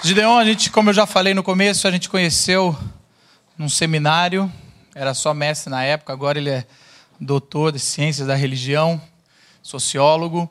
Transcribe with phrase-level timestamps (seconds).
[0.00, 2.76] Gideon, a gente, como eu já falei no começo, a gente conheceu
[3.58, 4.50] num seminário,
[4.94, 6.64] era só mestre na época, agora ele é
[7.18, 9.02] doutor de ciências da religião,
[9.60, 10.48] sociólogo,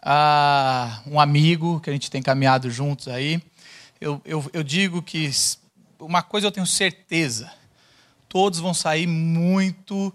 [0.00, 3.42] ah, um amigo que a gente tem caminhado juntos aí.
[4.00, 5.28] Eu, eu, eu digo que
[5.98, 7.50] uma coisa eu tenho certeza,
[8.28, 10.14] todos vão sair muito,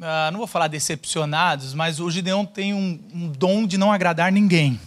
[0.00, 4.32] ah, não vou falar decepcionados, mas o Gideon tem um, um dom de não agradar
[4.32, 4.80] ninguém.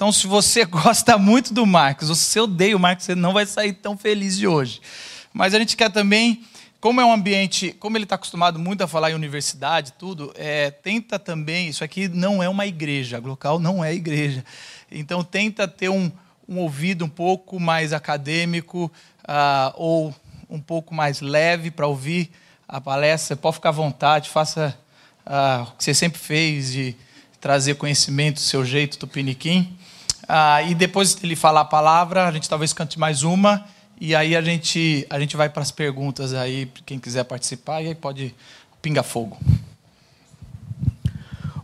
[0.00, 3.34] Então, se você gosta muito do Marcos, ou se você odeia o Marcos, você não
[3.34, 4.80] vai sair tão feliz de hoje.
[5.30, 6.42] Mas a gente quer também,
[6.80, 10.70] como é um ambiente, como ele está acostumado muito a falar em universidade, tudo, é,
[10.70, 14.42] tenta também, isso aqui não é uma igreja, a local não é igreja.
[14.90, 16.10] Então, tenta ter um,
[16.48, 18.90] um ouvido um pouco mais acadêmico
[19.28, 20.14] uh, ou
[20.48, 22.30] um pouco mais leve para ouvir
[22.66, 23.36] a palestra.
[23.36, 24.74] Pode ficar à vontade, faça
[25.26, 26.96] uh, o que você sempre fez de
[27.38, 29.76] trazer conhecimento do seu jeito tupiniquim.
[30.32, 33.66] Ah, e depois ele falar a palavra, a gente talvez cante mais uma.
[34.00, 37.88] E aí a gente, a gente vai para as perguntas aí, quem quiser participar, e
[37.88, 38.32] aí pode
[38.80, 39.36] pinga fogo.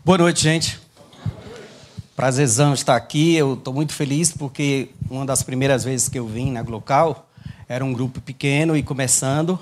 [0.04, 0.80] Boa noite, gente.
[2.16, 3.36] Prazerzão estar aqui.
[3.36, 7.28] Eu estou muito feliz porque uma das primeiras vezes que eu vim na Glocal
[7.68, 9.60] era um grupo pequeno e começando.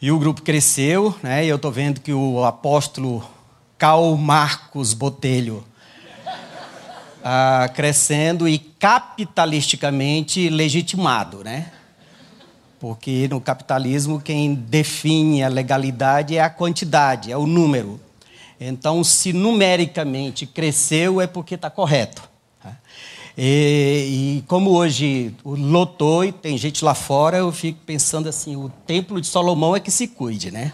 [0.00, 1.44] E o grupo cresceu, né?
[1.44, 3.28] E eu estou vendo que o apóstolo
[3.76, 5.64] Cal Marcos Botelho
[7.24, 11.72] ah, crescendo e capitalisticamente legitimado, né?
[12.80, 18.00] Porque no capitalismo quem define a legalidade é a quantidade, é o número.
[18.60, 22.22] Então, se numericamente cresceu, é porque está correto.
[22.62, 22.76] Tá?
[23.36, 28.68] E, e, como hoje lotou e tem gente lá fora, eu fico pensando assim: o
[28.86, 30.72] templo de Salomão é que se cuide, né?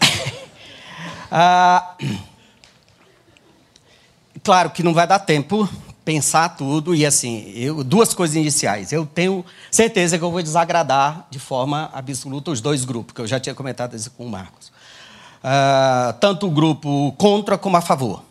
[1.30, 1.96] ah,
[4.46, 5.68] Claro que não vai dar tempo
[6.04, 8.92] pensar tudo e assim, eu, duas coisas iniciais.
[8.92, 13.26] Eu tenho certeza que eu vou desagradar de forma absoluta os dois grupos, que eu
[13.26, 14.68] já tinha comentado isso com o Marcos.
[14.68, 18.22] Uh, tanto o grupo contra como a favor.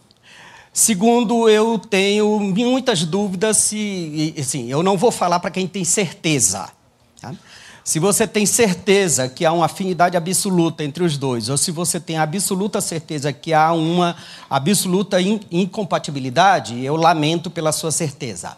[0.72, 4.34] Segundo, eu tenho muitas dúvidas se.
[4.40, 6.70] Assim, eu não vou falar para quem tem certeza.
[7.86, 12.00] Se você tem certeza que há uma afinidade absoluta entre os dois, ou se você
[12.00, 14.16] tem absoluta certeza que há uma
[14.50, 18.58] absoluta incompatibilidade, eu lamento pela sua certeza.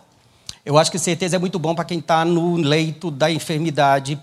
[0.66, 4.18] Eu acho que certeza é muito bom para quem está no leito da enfermidade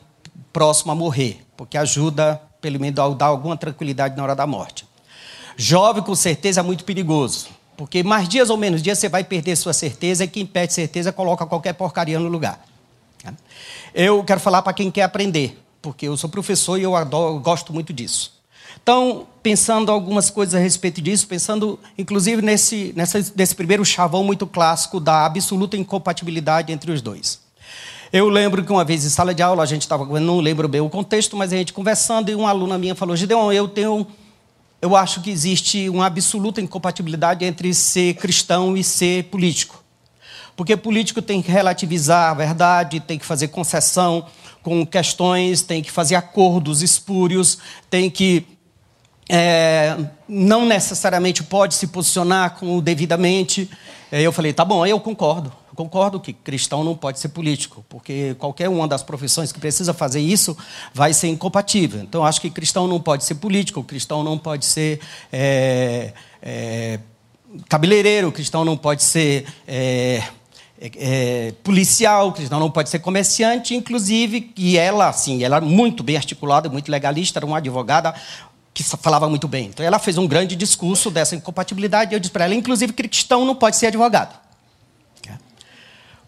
[0.51, 4.87] próximo a morrer, porque ajuda, pelo menos, a dar alguma tranquilidade na hora da morte.
[5.55, 9.55] Jovem com certeza é muito perigoso, porque mais dias ou menos dias você vai perder
[9.57, 12.59] sua certeza e quem perde certeza coloca qualquer porcaria no lugar.
[13.95, 17.41] Eu quero falar para quem quer aprender, porque eu sou professor e eu, adoro, eu
[17.41, 18.35] gosto muito disso.
[18.83, 24.47] Então, pensando algumas coisas a respeito disso, pensando inclusive nesse, nessa, nesse primeiro chavão muito
[24.47, 27.41] clássico da absoluta incompatibilidade entre os dois.
[28.13, 30.81] Eu lembro que uma vez em sala de aula, a gente estava, não lembro bem
[30.81, 34.07] o contexto, mas a gente conversando e uma aluna minha falou: Gideon, eu tenho.
[34.81, 39.84] Eu acho que existe uma absoluta incompatibilidade entre ser cristão e ser político.
[40.57, 44.27] Porque político tem que relativizar a verdade, tem que fazer concessão
[44.63, 47.59] com questões, tem que fazer acordos espúrios,
[47.91, 48.47] tem que.
[49.29, 49.97] É,
[50.29, 53.71] não necessariamente pode se posicionar com devidamente.
[54.13, 55.53] Eu falei, tá bom, eu concordo.
[55.75, 59.93] Eu concordo que cristão não pode ser político, porque qualquer uma das profissões que precisa
[59.93, 60.57] fazer isso
[60.93, 62.01] vai ser incompatível.
[62.01, 65.01] Então, acho que cristão não pode ser político, cristão não pode ser
[65.33, 67.01] é, é,
[67.69, 70.23] cabeleireiro, cristão não pode ser é,
[70.85, 76.17] é, é, policial, cristão não pode ser comerciante, inclusive, e ela, assim, ela muito bem
[76.17, 78.15] articulada, muito legalista, era uma advogada
[78.75, 79.69] que falava muito bem.
[79.69, 83.09] Então, ela fez um grande discurso dessa incompatibilidade, e eu disse para ela, inclusive, que
[83.09, 84.45] cristão não pode ser advogado.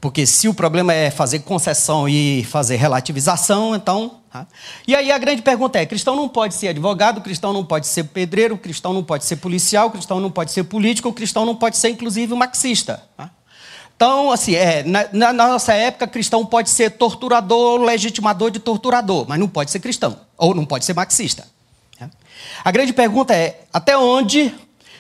[0.01, 4.21] Porque se o problema é fazer concessão e fazer relativização, então.
[4.31, 4.47] Tá?
[4.87, 8.05] E aí a grande pergunta é: cristão não pode ser advogado, cristão não pode ser
[8.05, 11.89] pedreiro, cristão não pode ser policial, cristão não pode ser político, cristão não pode ser,
[11.89, 13.03] inclusive, marxista.
[13.97, 19.41] Então, assim, é, na, na, nossa época, cristão pode ser torturador, legitimador de torturador, mas
[19.41, 21.49] não pode ser cristão, ou não pode ser marxista.
[22.63, 24.55] A grande pergunta é, até onde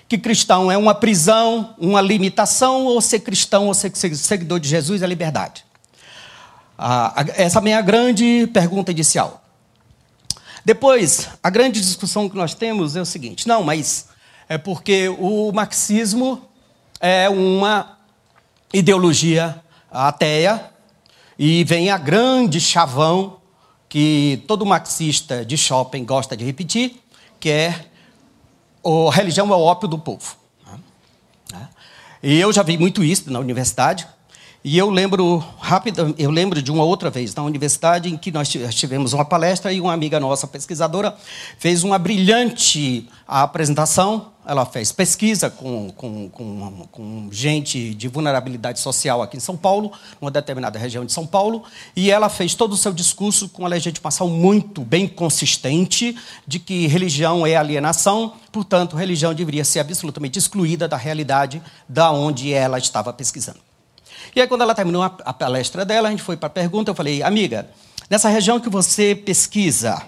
[0.08, 5.02] que cristão é uma prisão, uma limitação, ou ser cristão ou ser seguidor de Jesus
[5.02, 5.64] é liberdade?
[6.78, 9.42] Ah, essa é a minha grande pergunta inicial.
[10.64, 14.06] Depois, a grande discussão que nós temos é o seguinte: não, mas
[14.48, 16.42] é porque o marxismo
[17.00, 17.95] é uma
[18.72, 20.70] ideologia ateia
[21.38, 23.38] e vem a grande chavão
[23.88, 27.02] que todo marxista de shopping gosta de repetir,
[27.38, 27.86] que é
[28.84, 30.36] a religião é o ópio do povo.
[32.22, 34.06] E eu já vi muito isso na universidade.
[34.68, 38.48] E eu lembro rápido, eu lembro de uma outra vez na universidade em que nós
[38.48, 41.16] tivemos uma palestra e uma amiga nossa pesquisadora
[41.56, 44.32] fez uma brilhante apresentação.
[44.44, 49.92] Ela fez pesquisa com, com, com, com gente de vulnerabilidade social aqui em São Paulo,
[50.20, 51.62] numa determinada região de São Paulo,
[51.94, 56.88] e ela fez todo o seu discurso com uma legitimação muito bem consistente de que
[56.88, 63.12] religião é alienação, portanto, religião deveria ser absolutamente excluída da realidade da onde ela estava
[63.12, 63.60] pesquisando.
[64.36, 66.90] E aí, quando ela terminou a, a palestra dela, a gente foi para a pergunta.
[66.90, 67.70] Eu falei, amiga,
[68.10, 70.02] nessa região que você pesquisa,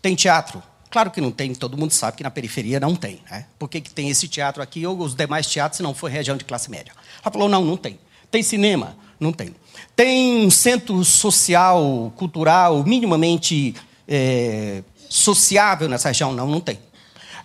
[0.00, 0.62] tem teatro?
[0.88, 3.20] Claro que não tem, todo mundo sabe que na periferia não tem.
[3.28, 3.46] Né?
[3.58, 6.36] Por que, que tem esse teatro aqui ou os demais teatros se não for região
[6.36, 6.92] de classe média?
[7.20, 7.98] Ela falou, não, não tem.
[8.30, 8.96] Tem cinema?
[9.18, 9.52] Não tem.
[9.96, 13.74] Tem um centro social, cultural, minimamente
[14.06, 16.32] é, sociável nessa região?
[16.32, 16.78] Não, não tem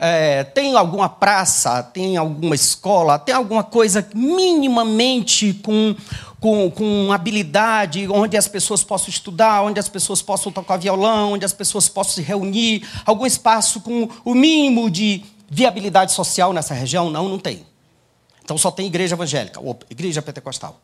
[0.05, 5.95] é, tem alguma praça, tem alguma escola, tem alguma coisa minimamente com,
[6.41, 11.45] com, com habilidade, onde as pessoas possam estudar, onde as pessoas possam tocar violão, onde
[11.45, 17.09] as pessoas possam se reunir, algum espaço com o mínimo de viabilidade social nessa região?
[17.09, 17.65] Não, não tem.
[18.43, 20.81] Então só tem igreja evangélica, ou igreja pentecostal.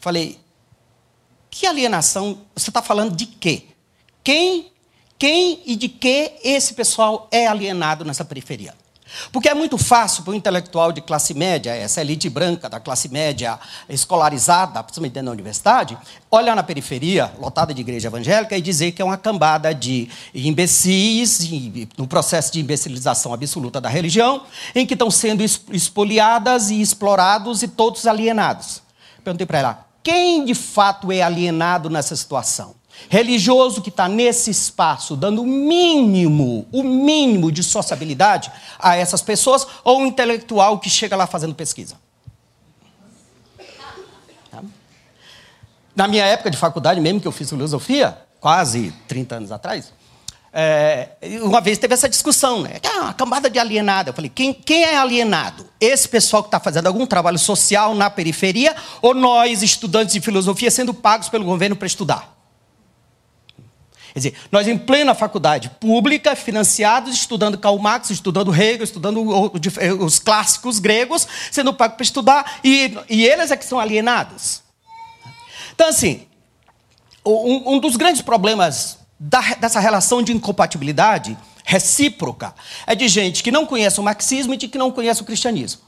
[0.00, 0.36] Falei,
[1.48, 2.40] que alienação?
[2.56, 3.66] Você está falando de quê?
[4.24, 4.72] Quem
[5.18, 8.74] quem e de que esse pessoal é alienado nessa periferia.
[9.32, 13.08] Porque é muito fácil para o intelectual de classe média, essa elite branca da classe
[13.08, 15.98] média escolarizada, principalmente dentro da universidade,
[16.30, 21.40] olhar na periferia, lotada de igreja evangélica, e dizer que é uma cambada de imbecis,
[21.96, 24.42] no processo de imbecilização absoluta da religião,
[24.74, 28.82] em que estão sendo expoliadas e explorados e todos alienados.
[29.24, 32.77] Perguntei para ela, quem de fato é alienado nessa situação?
[33.08, 39.66] Religioso que está nesse espaço, dando o mínimo, o mínimo de sociabilidade a essas pessoas,
[39.82, 41.96] ou um intelectual que chega lá fazendo pesquisa?
[44.50, 44.62] Tá?
[45.96, 49.92] Na minha época de faculdade, mesmo que eu fiz filosofia, quase 30 anos atrás,
[50.52, 51.10] é,
[51.42, 52.80] uma vez teve essa discussão, né?
[52.84, 54.10] Ah, uma cambada de alienado.
[54.10, 55.66] Eu falei, quem, quem é alienado?
[55.78, 60.70] Esse pessoal que está fazendo algum trabalho social na periferia ou nós, estudantes de filosofia,
[60.70, 62.37] sendo pagos pelo governo para estudar?
[64.12, 69.22] Quer dizer, nós em plena faculdade pública, financiados, estudando Karl Marx, estudando Hegel, estudando
[70.00, 74.62] os clássicos gregos, sendo pagos para estudar, e, e eles é que são alienados.
[75.74, 76.26] Então, assim,
[77.24, 82.54] um, um dos grandes problemas da, dessa relação de incompatibilidade recíproca
[82.86, 85.87] é de gente que não conhece o marxismo e de que não conhece o cristianismo.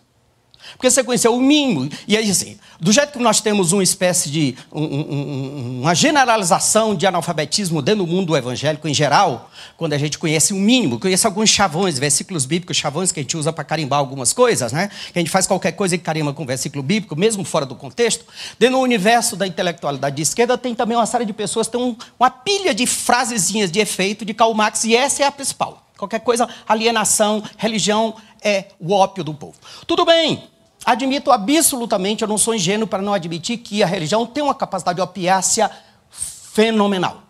[0.72, 1.88] Porque você conheceu o mínimo.
[2.06, 4.56] E aí, assim, do jeito que nós temos uma espécie de.
[4.72, 10.18] Um, um, uma generalização de analfabetismo dentro do mundo evangélico em geral, quando a gente
[10.18, 13.98] conhece o mínimo, conhece alguns chavões, versículos bíblicos, chavões que a gente usa para carimbar
[13.98, 14.90] algumas coisas, né?
[15.12, 18.25] Que a gente faz qualquer coisa e carimba com versículo bíblico, mesmo fora do contexto.
[18.58, 21.96] Dentro do universo da intelectualidade de esquerda, tem também uma série de pessoas que têm
[22.18, 25.87] uma pilha de frasezinhas de efeito de Karl Marx, e essa é a principal.
[25.99, 29.54] Qualquer coisa, alienação, religião é o ópio do povo.
[29.87, 30.42] Tudo bem,
[30.84, 34.96] Admito absolutamente, eu não sou ingênuo para não admitir que a religião tem uma capacidade
[34.96, 35.70] de opiácia
[36.10, 37.22] fenomenal.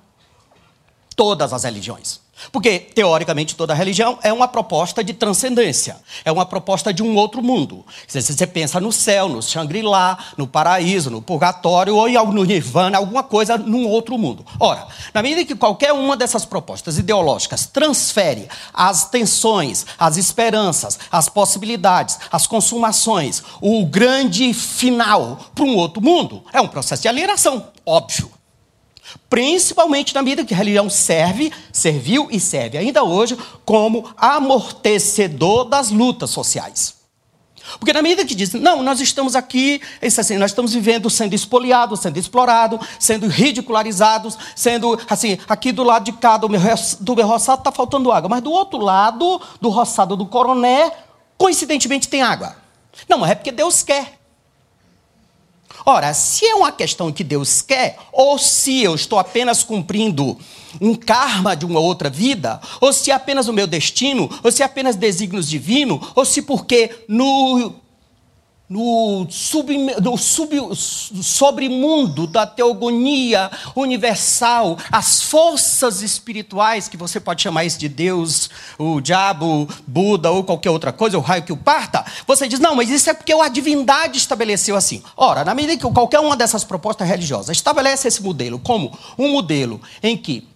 [1.17, 2.20] Todas as religiões.
[2.51, 7.43] Porque, teoricamente, toda religião é uma proposta de transcendência, é uma proposta de um outro
[7.43, 7.85] mundo.
[8.07, 13.23] Se você pensa no céu, no Shangri-La, no paraíso, no purgatório ou no nirvana, alguma
[13.23, 14.45] coisa num outro mundo.
[14.59, 21.29] Ora, na medida que qualquer uma dessas propostas ideológicas transfere as tensões, as esperanças, as
[21.29, 27.69] possibilidades, as consumações, o grande final para um outro mundo, é um processo de alienação,
[27.85, 28.40] óbvio.
[29.29, 35.91] Principalmente na medida que a religião serve, serviu e serve ainda hoje como amortecedor das
[35.91, 37.01] lutas sociais.
[37.79, 42.01] Porque na medida que dizem, não, nós estamos aqui, assim, nós estamos vivendo sendo espoliados,
[42.01, 46.61] sendo explorados, sendo ridicularizados, sendo assim, aqui do lado de cá do meu,
[47.01, 50.91] do meu roçado está faltando água, mas do outro lado, do roçado do coroné,
[51.39, 52.57] coincidentemente tem água.
[53.09, 54.20] Não, é porque Deus quer.
[55.85, 60.37] Ora, se é uma questão que Deus quer, ou se eu estou apenas cumprindo
[60.81, 64.63] um karma de uma outra vida, ou se é apenas o meu destino, ou se
[64.63, 67.75] é apenas desígnios divinos, ou se porque no
[68.71, 77.65] no, sub, no sub, sobremundo da teogonia universal, as forças espirituais, que você pode chamar
[77.65, 78.49] isso de Deus,
[78.79, 82.77] o diabo, Buda ou qualquer outra coisa, o raio que o parta, você diz, não,
[82.77, 85.03] mas isso é porque a divindade estabeleceu assim.
[85.17, 89.81] Ora, na medida que qualquer uma dessas propostas religiosas estabelece esse modelo como um modelo
[90.01, 90.47] em que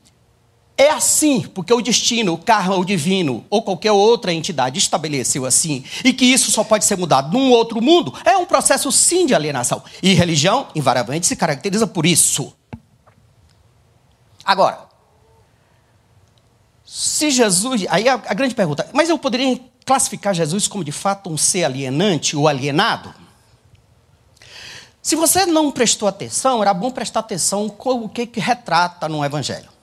[0.77, 5.85] é assim, porque o destino, o karma, o divino ou qualquer outra entidade estabeleceu assim,
[6.05, 9.35] e que isso só pode ser mudado num outro mundo, é um processo sim de
[9.35, 9.83] alienação.
[10.03, 12.53] E religião, invariavelmente, se caracteriza por isso.
[14.45, 14.89] Agora,
[16.85, 17.87] se Jesus.
[17.89, 21.65] Aí a, a grande pergunta, mas eu poderia classificar Jesus como de fato um ser
[21.65, 23.15] alienante ou alienado?
[25.03, 29.25] Se você não prestou atenção, era bom prestar atenção com o que, que retrata no
[29.25, 29.74] Evangelho.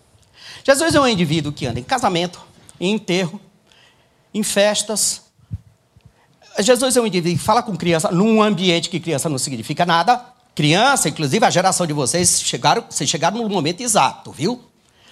[0.65, 2.41] Jesus é um indivíduo que anda em casamento,
[2.79, 3.39] em enterro,
[4.33, 5.21] em festas.
[6.59, 10.23] Jesus é um indivíduo que fala com criança num ambiente que criança não significa nada.
[10.53, 14.61] Criança, inclusive a geração de vocês, chegaram, vocês chegaram no momento exato, viu?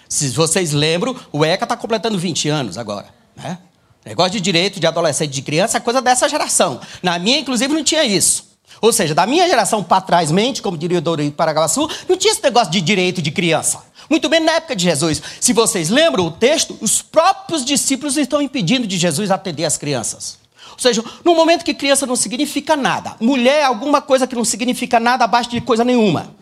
[0.07, 3.07] Se vocês lembram, o ECA está completando 20 anos agora.
[3.35, 3.59] Né?
[4.05, 6.81] Negócio de direito de adolescente de criança é coisa dessa geração.
[7.01, 8.49] Na minha, inclusive, não tinha isso.
[8.81, 12.31] Ou seja, da minha geração para trás, mente, como diria o Douro Paraguaçu, não tinha
[12.31, 13.83] esse negócio de direito de criança.
[14.09, 15.21] Muito bem na época de Jesus.
[15.39, 20.39] Se vocês lembram o texto, os próprios discípulos estão impedindo de Jesus atender as crianças.
[20.71, 24.45] Ou seja, no momento que criança não significa nada, mulher é alguma coisa que não
[24.45, 26.33] significa nada abaixo de coisa nenhuma.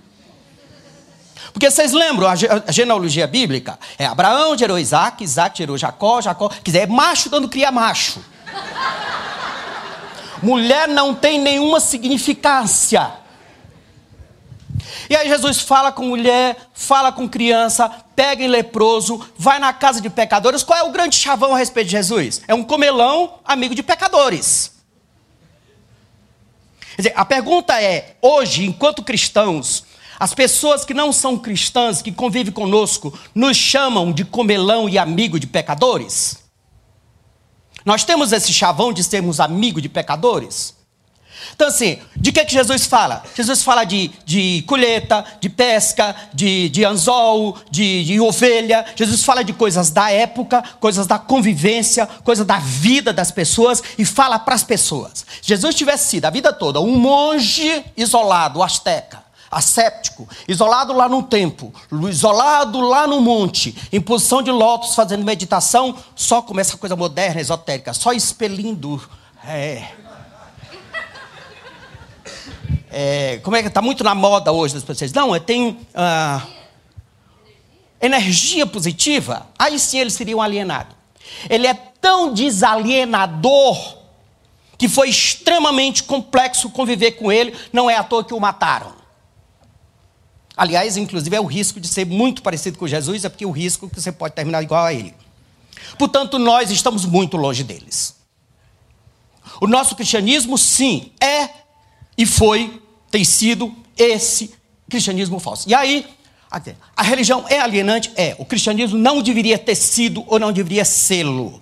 [1.52, 6.62] Porque vocês lembram, a genealogia bíblica é Abraão gerou Isaac, Isaac gerou Jacó, Jacó, quer
[6.64, 8.24] dizer, é macho dando cria macho.
[10.42, 13.12] Mulher não tem nenhuma significância.
[15.10, 20.02] E aí Jesus fala com mulher, fala com criança, pega em leproso, vai na casa
[20.02, 20.64] de pecadores.
[20.64, 22.42] Qual é o grande chavão a respeito de Jesus?
[22.48, 24.72] É um comelão amigo de pecadores.
[26.96, 29.86] Quer dizer, a pergunta é: hoje, enquanto cristãos,
[30.20, 35.40] as pessoas que não são cristãs, que convivem conosco, nos chamam de comelão e amigo
[35.40, 36.38] de pecadores?
[37.86, 40.77] Nós temos esse chavão de sermos amigo de pecadores?
[41.56, 43.24] Então, assim, de que, que Jesus fala?
[43.36, 48.86] Jesus fala de, de colheita, de pesca, de, de anzol, de, de ovelha.
[48.96, 54.06] Jesus fala de coisas da época, coisas da convivência, coisas da vida das pessoas e
[54.06, 55.26] fala para as pessoas.
[55.42, 61.74] Jesus tivesse sido a vida toda um monge isolado, asteca, asséptico, isolado lá no templo,
[62.10, 67.42] isolado lá no monte, em posição de lótus, fazendo meditação, só como essa coisa moderna,
[67.42, 69.02] esotérica, só expelindo.
[69.46, 69.88] É,
[73.00, 75.14] é, como é que está muito na moda hoje das pessoas?
[75.14, 76.44] Não, eu tenho ah,
[78.02, 79.46] energia positiva.
[79.60, 80.96] Aí sim ele seria um alienado.
[81.48, 84.00] Ele é tão desalienador
[84.80, 87.56] que foi extremamente complexo conviver com ele.
[87.72, 88.96] Não é à toa que o mataram.
[90.56, 93.88] Aliás, inclusive é o risco de ser muito parecido com Jesus, é porque o risco
[93.88, 95.14] que você pode terminar igual a ele.
[96.00, 98.16] Portanto, nós estamos muito longe deles.
[99.62, 101.48] O nosso cristianismo, sim, é
[102.18, 104.54] e foi, tem sido esse
[104.90, 105.68] cristianismo falso.
[105.70, 106.06] E aí,
[106.96, 108.12] a religião é alienante?
[108.16, 108.36] É.
[108.40, 111.62] O cristianismo não deveria ter sido ou não deveria sê-lo.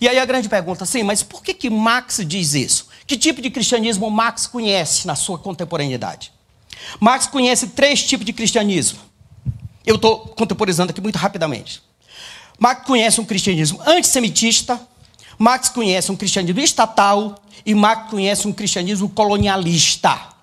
[0.00, 2.88] E aí a grande pergunta, sim, mas por que, que Marx diz isso?
[3.06, 6.32] Que tipo de cristianismo Marx conhece na sua contemporaneidade?
[7.00, 8.98] Marx conhece três tipos de cristianismo.
[9.84, 11.82] Eu estou contemporizando aqui muito rapidamente.
[12.58, 14.80] Marx conhece um cristianismo antissemitista,
[15.38, 20.35] Marx conhece um cristianismo estatal e Marx conhece um cristianismo colonialista.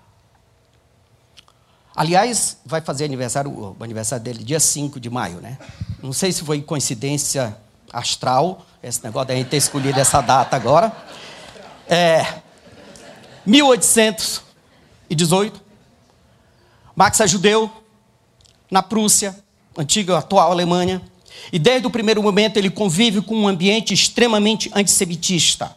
[1.95, 5.57] Aliás, vai fazer aniversário, o aniversário dele dia 5 de maio, né?
[6.01, 7.55] Não sei se foi coincidência
[7.91, 10.91] astral, esse negócio da gente ter escolhido essa data agora.
[11.87, 12.25] É,
[13.45, 15.61] 1818,
[16.95, 17.71] Marx é judeu,
[18.71, 19.37] na Prússia,
[19.77, 20.99] antiga, atual Alemanha.
[21.51, 25.75] E desde o primeiro momento ele convive com um ambiente extremamente antissemitista.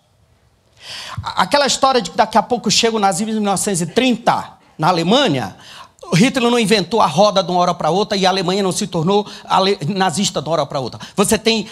[1.23, 5.56] Aquela história de que daqui a pouco chega o nazismo em 1930 na Alemanha,
[6.15, 8.87] Hitler não inventou a roda de uma hora para outra e a Alemanha não se
[8.87, 9.26] tornou
[9.88, 11.00] nazista de uma hora para outra.
[11.17, 11.67] Você tem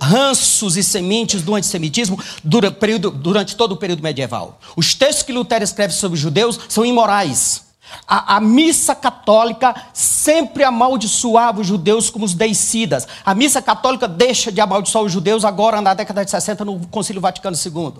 [0.00, 4.58] ranços e sementes do antissemitismo durante todo o período medieval.
[4.76, 7.65] Os textos que Lutero escreve sobre judeus são imorais.
[8.06, 13.06] A, a, missa católica sempre amaldiçoava os judeus como os deicidas.
[13.24, 17.20] A missa católica deixa de amaldiçoar os judeus agora na década de 60 no Concílio
[17.20, 17.94] Vaticano II.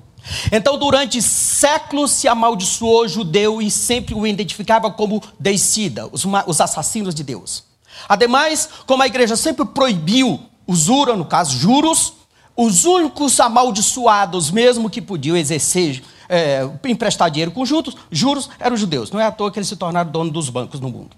[0.52, 6.60] Então, durante séculos se amaldiçoou o judeu e sempre o identificava como deicida, os, os
[6.60, 7.64] assassinos de Deus.
[8.08, 12.12] Ademais, como a igreja sempre proibiu usura, no caso juros,
[12.56, 19.10] os únicos amaldiçoados mesmo que podiam exercer é, emprestar dinheiro com juros, juros eram judeus.
[19.10, 21.16] Não é à toa que eles se tornaram donos dos bancos no mundo.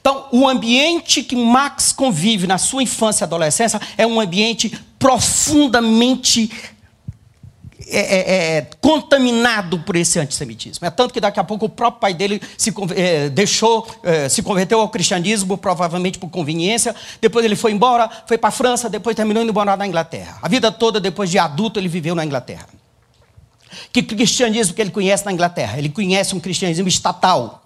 [0.00, 6.50] Então, o ambiente que Max convive na sua infância e adolescência é um ambiente profundamente
[7.90, 10.86] é, é, é, contaminado por esse antissemitismo.
[10.86, 14.42] É tanto que daqui a pouco o próprio pai dele se é, deixou, é, se
[14.42, 16.94] converteu ao cristianismo, provavelmente por conveniência.
[17.20, 20.38] Depois ele foi embora, foi para a França, depois terminou indo morar na Inglaterra.
[20.42, 22.77] A vida toda, depois de adulto, ele viveu na Inglaterra.
[23.92, 25.78] Que cristianismo que ele conhece na Inglaterra?
[25.78, 27.64] Ele conhece um cristianismo estatal.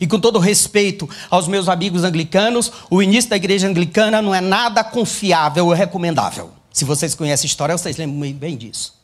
[0.00, 4.40] E com todo respeito aos meus amigos anglicanos, o início da igreja anglicana não é
[4.40, 6.50] nada confiável ou recomendável.
[6.72, 8.94] Se vocês conhecem a história, vocês lembram bem disso.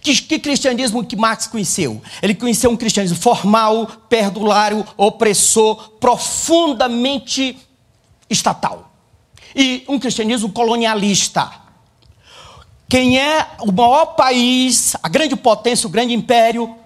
[0.00, 2.00] Que, que, cristianismo que Marx conheceu?
[2.22, 7.58] Ele conheceu um cristianismo formal, perdulário, opressor, profundamente
[8.28, 8.92] estatal.
[9.54, 11.65] E um cristianismo colonialista.
[12.88, 16.76] Quem é o maior país, a grande potência, o grande império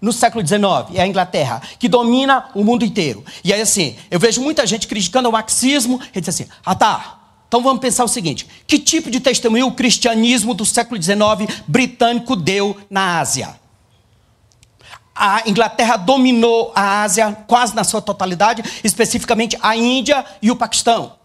[0.00, 0.94] no século XIX?
[0.94, 3.24] É a Inglaterra, que domina o mundo inteiro.
[3.42, 7.14] E aí, assim, eu vejo muita gente criticando o marxismo e diz assim: ah, tá.
[7.48, 11.18] Então vamos pensar o seguinte: que tipo de testemunho o cristianismo do século XIX
[11.66, 13.58] britânico deu na Ásia?
[15.12, 21.17] A Inglaterra dominou a Ásia quase na sua totalidade, especificamente a Índia e o Paquistão.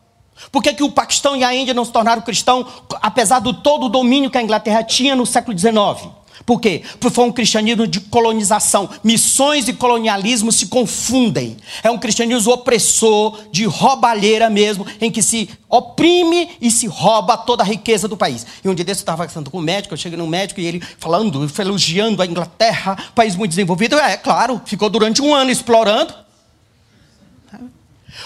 [0.51, 2.65] Por que, que o Paquistão e a Índia não se tornaram cristãos,
[3.01, 6.11] apesar do todo o domínio que a Inglaterra tinha no século XIX?
[6.45, 6.81] Por quê?
[6.99, 8.89] Porque foi um cristianismo de colonização.
[9.03, 11.55] Missões e colonialismo se confundem.
[11.81, 17.63] É um cristianismo opressor, de roubalheira mesmo, em que se oprime e se rouba toda
[17.63, 18.45] a riqueza do país.
[18.63, 20.65] E um dia desse eu estava conversando com um médico, eu cheguei num médico e
[20.65, 23.97] ele falando, elogiando a Inglaterra, país muito desenvolvido.
[23.97, 26.13] É, claro, ficou durante um ano explorando.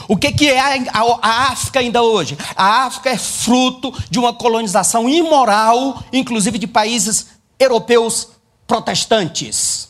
[0.08, 2.38] O que, que é a, África ainda hoje?
[2.56, 7.28] A África é fruto de uma colonização imoral, inclusive de países
[7.60, 8.30] europeus
[8.66, 9.88] protestantes.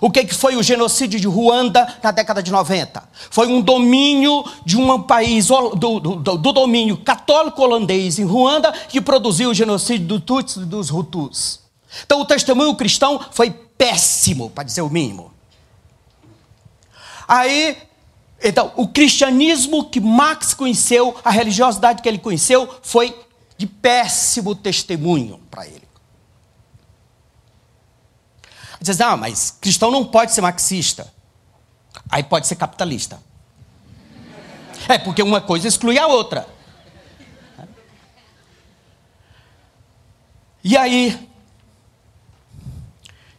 [0.00, 3.02] O que, que foi o genocídio de Ruanda na década de 90?
[3.30, 8.72] Foi um domínio de um país, do, do, do, do domínio católico holandês em Ruanda,
[8.72, 11.60] que produziu o genocídio do Tutsi e dos Hutus.
[12.04, 15.32] Então o testemunho cristão foi péssimo, para dizer o mínimo.
[17.26, 17.76] Aí
[18.42, 23.16] então, o cristianismo que Marx conheceu, a religiosidade que ele conheceu, foi
[23.56, 25.86] de péssimo testemunho para ele.
[28.80, 31.12] Diz, ah, mas cristão não pode ser marxista.
[32.10, 33.20] Aí pode ser capitalista.
[34.88, 36.46] É, porque uma coisa exclui a outra.
[40.62, 41.28] E aí,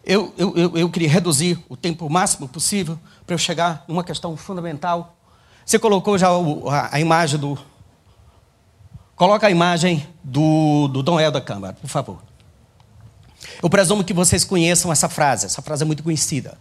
[0.03, 4.05] eu, eu, eu, eu queria reduzir o tempo o máximo possível para eu chegar numa
[4.05, 5.17] questão fundamental.
[5.65, 7.59] Você colocou já a, a imagem do.
[9.17, 12.19] Coloca a imagem do, do Dom El da Câmara, por favor.
[13.61, 16.57] Eu presumo que vocês conheçam essa frase, essa frase é muito conhecida.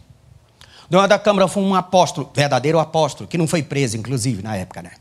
[0.90, 4.56] Dom El da Câmara foi um apóstolo, verdadeiro apóstolo, que não foi preso, inclusive, na
[4.56, 4.92] época, né?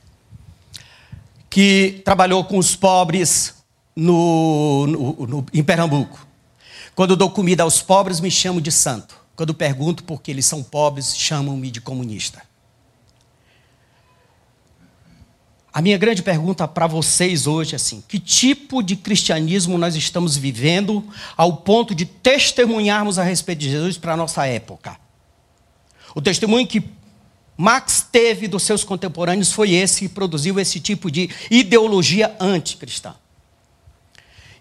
[1.49, 3.55] Que trabalhou com os pobres
[3.95, 6.27] no, no, no, em Pernambuco.
[6.93, 9.24] Quando dou comida aos pobres, me chamo de santo.
[9.35, 12.41] Quando pergunto por que eles são pobres, chamam-me de comunista.
[15.73, 20.37] A minha grande pergunta para vocês hoje é assim: que tipo de cristianismo nós estamos
[20.37, 24.97] vivendo ao ponto de testemunharmos a respeito de Jesus para a nossa época?
[26.15, 26.81] O testemunho que
[27.57, 33.13] Marx teve dos seus contemporâneos foi esse que produziu esse tipo de ideologia anticristã.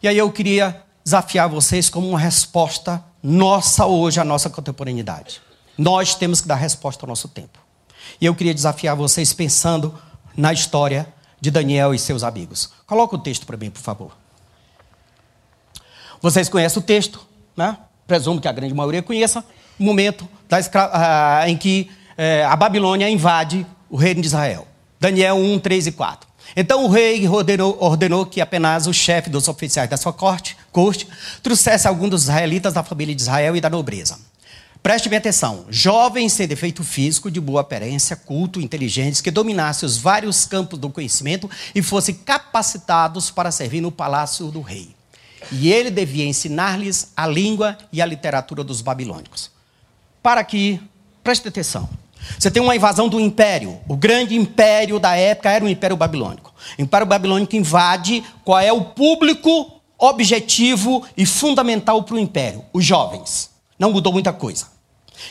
[0.03, 5.41] E aí eu queria desafiar vocês como uma resposta nossa hoje, a nossa contemporaneidade.
[5.79, 7.59] Nós temos que dar resposta ao nosso tempo.
[8.21, 9.99] E eu queria desafiar vocês pensando
[10.37, 11.09] na história
[11.41, 12.71] de Daniel e seus amigos.
[12.87, 14.13] Coloca o texto para mim, por favor.
[16.21, 17.79] Vocês conhecem o texto, né?
[18.07, 19.43] Presumo que a grande maioria conheça.
[19.79, 20.29] O momento
[20.93, 24.69] ah, em que eh, a Babilônia invade o reino de Israel.
[25.01, 26.29] Daniel 1, 3 e 4.
[26.57, 31.09] Então o rei ordenou, ordenou que apenas o chefe dos oficiais da sua corte, corte
[31.43, 34.19] trouxesse algum dos israelitas da família de Israel e da nobreza.
[34.83, 40.45] Preste-me atenção: jovens sem defeito físico, de boa aparência, culto, inteligentes, que dominassem os vários
[40.45, 44.95] campos do conhecimento e fossem capacitados para servir no palácio do rei.
[45.53, 49.51] E ele devia ensinar-lhes a língua e a literatura dos babilônicos.
[50.23, 50.81] Para que
[51.25, 51.89] Preste atenção.
[52.39, 53.79] Você tem uma invasão do império.
[53.89, 56.53] O grande império da época era o Império Babilônico.
[56.79, 62.65] O Império Babilônico invade qual é o público objetivo e fundamental para o império?
[62.73, 63.51] Os jovens.
[63.79, 64.75] Não mudou muita coisa.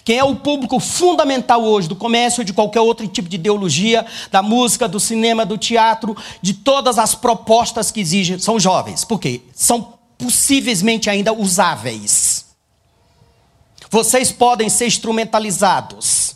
[0.04, 4.42] Quem é o público fundamental hoje do comércio de qualquer outro tipo de ideologia, da
[4.42, 9.04] música, do cinema, do teatro, de todas as propostas que exigem, são jovens.
[9.04, 9.42] Por quê?
[9.54, 12.46] São possivelmente ainda usáveis.
[13.90, 16.36] Vocês podem ser instrumentalizados.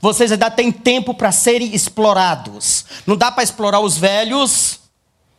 [0.00, 2.84] Vocês ainda têm tempo para serem explorados.
[3.06, 4.80] Não dá para explorar os velhos.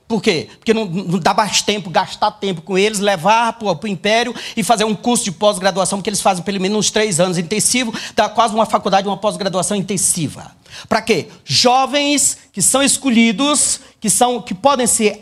[0.08, 0.48] Por quê?
[0.58, 4.64] Porque não, não, dá mais tempo, gastar tempo com eles, levar para o império e
[4.64, 8.30] fazer um curso de pós-graduação, porque eles fazem pelo menos uns três anos intensivo, dá
[8.30, 10.56] quase uma faculdade, uma pós-graduação intensiva.
[10.88, 11.28] Para quê?
[11.44, 15.20] Jovens que são escolhidos, que, são, que podem, ser,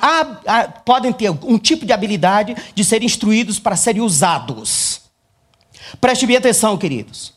[0.86, 5.02] podem ter um tipo de habilidade de serem instruídos para serem usados.
[6.00, 7.35] Preste bem atenção, queridos.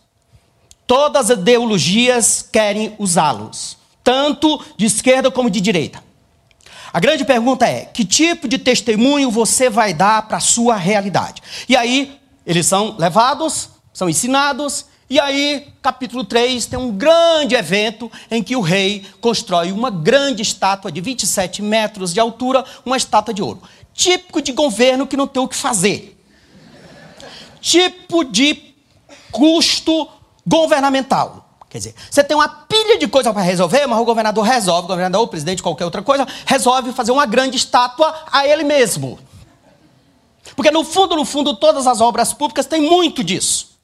[0.89, 6.03] Todas as ideologias querem usá-los, tanto de esquerda como de direita.
[6.91, 11.43] A grande pergunta é: que tipo de testemunho você vai dar para a sua realidade?
[11.69, 18.11] E aí, eles são levados, são ensinados, e aí, capítulo 3, tem um grande evento
[18.31, 23.35] em que o rei constrói uma grande estátua de 27 metros de altura, uma estátua
[23.35, 23.61] de ouro.
[23.93, 26.19] Típico de governo que não tem o que fazer.
[27.61, 28.75] Tipo de
[29.31, 30.09] custo
[30.49, 31.45] governamental.
[31.69, 34.89] Quer dizer, você tem uma pilha de coisa para resolver, mas o governador resolve, o
[34.89, 39.19] governador o presidente, qualquer outra coisa, resolve fazer uma grande estátua a ele mesmo.
[40.57, 43.78] Porque no fundo, no fundo, todas as obras públicas têm muito disso.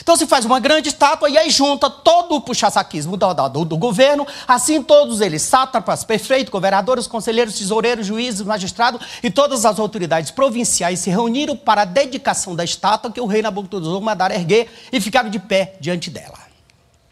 [0.00, 3.76] Então se faz uma grande estátua e aí junta todo o puxa-saquismo do, do, do,
[3.76, 10.30] governo, assim todos eles, sátrapas, prefeitos, governadores, conselheiros, tesoureiros, juízes, magistrados e todas as autoridades
[10.30, 15.00] provinciais se reuniram para a dedicação da estátua que o rei Nabucodonosor mandara erguer e
[15.00, 16.38] ficaram de pé diante dela.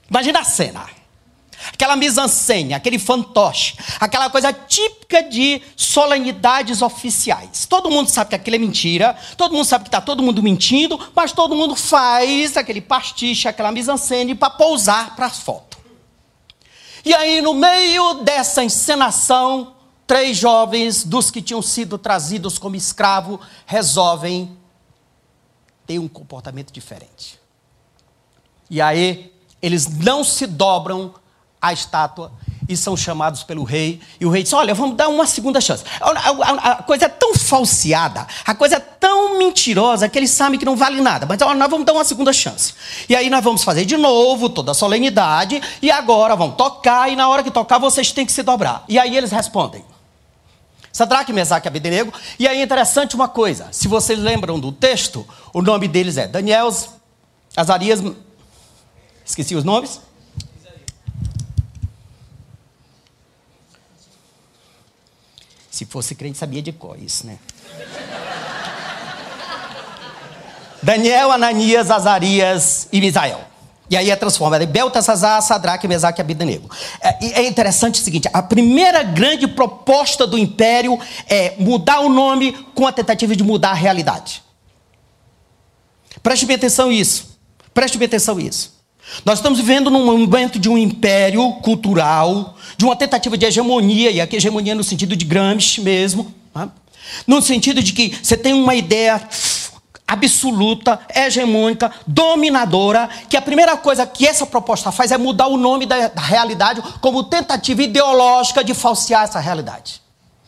[0.08, 1.03] Imagina a cena.
[1.72, 7.66] Aquela mise-en-scène, aquele fantoche, aquela coisa típica de solenidades oficiais.
[7.66, 11.00] Todo mundo sabe que aquilo é mentira, todo mundo sabe que está todo mundo mentindo,
[11.14, 15.78] mas todo mundo faz aquele pastiche, aquela mise-en-scène para pousar para a foto.
[17.04, 19.74] E aí, no meio dessa encenação,
[20.06, 24.56] três jovens dos que tinham sido trazidos como escravo resolvem
[25.86, 27.38] ter um comportamento diferente.
[28.70, 31.14] E aí, eles não se dobram
[31.64, 32.30] a estátua
[32.68, 34.00] e são chamados pelo rei.
[34.20, 35.84] E o rei diz: Olha, vamos dar uma segunda chance.
[36.00, 40.58] A, a, a, coisa é tão falseada, a coisa é tão mentirosa que eles sabem
[40.58, 41.26] que não vale nada.
[41.26, 42.74] Mas olha, nós vamos dar uma segunda chance.
[43.08, 45.60] E aí nós vamos fazer de novo toda a solenidade.
[45.80, 47.10] E agora vamos tocar.
[47.10, 48.84] E na hora que tocar, vocês têm que se dobrar.
[48.88, 49.84] E aí eles respondem.
[50.92, 52.12] Sadraque, Mesaque e Abednego.
[52.38, 53.68] E aí é interessante uma coisa.
[53.72, 56.70] Se vocês lembram do texto, o nome deles é Daniel,
[57.56, 58.00] Azarias.
[59.24, 60.00] Esqueci os nomes?
[65.74, 67.36] Se fosse crente, sabia de cor isso, né?
[70.80, 73.40] Daniel, Ananias, Azarias e Misael.
[73.90, 76.70] E aí é transformado em Beltasazar, Sadraque, Mesaque e Abidanego.
[77.00, 80.96] É, é interessante o seguinte, a primeira grande proposta do império
[81.28, 84.44] é mudar o nome com a tentativa de mudar a realidade.
[86.22, 87.36] Preste bem atenção nisso.
[87.74, 88.73] Preste bem atenção nisso.
[89.24, 94.20] Nós estamos vivendo num momento de um império cultural, de uma tentativa de hegemonia, e
[94.20, 96.68] aqui hegemonia no sentido de Gramsci mesmo, tá?
[97.26, 99.20] no sentido de que você tem uma ideia
[100.06, 105.86] absoluta, hegemônica, dominadora, que a primeira coisa que essa proposta faz é mudar o nome
[105.86, 110.03] da, da realidade como tentativa ideológica de falsear essa realidade.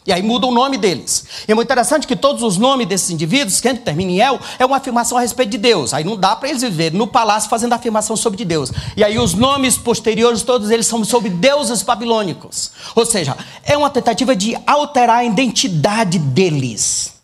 [0.06, 1.24] E aí muda o nome deles.
[1.48, 4.64] E é muito interessante que todos os nomes desses indivíduos, que termina em El, é
[4.64, 5.92] uma afirmação a respeito de Deus.
[5.92, 8.70] Aí não dá para eles viverem no palácio fazendo afirmação sobre Deus.
[8.96, 12.70] E aí os nomes posteriores, todos eles são sobre deuses babilônicos.
[12.94, 17.14] Ou seja, é uma tentativa de alterar a identidade deles.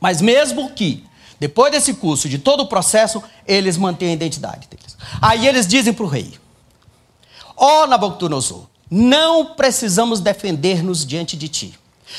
[0.00, 1.04] Mas mesmo que,
[1.38, 4.96] depois desse curso, de todo o processo, eles mantêm a identidade deles.
[5.20, 6.32] Aí eles dizem para o rei:
[7.54, 11.74] Ó oh, Nabucodonosor, não precisamos defender-nos diante de ti.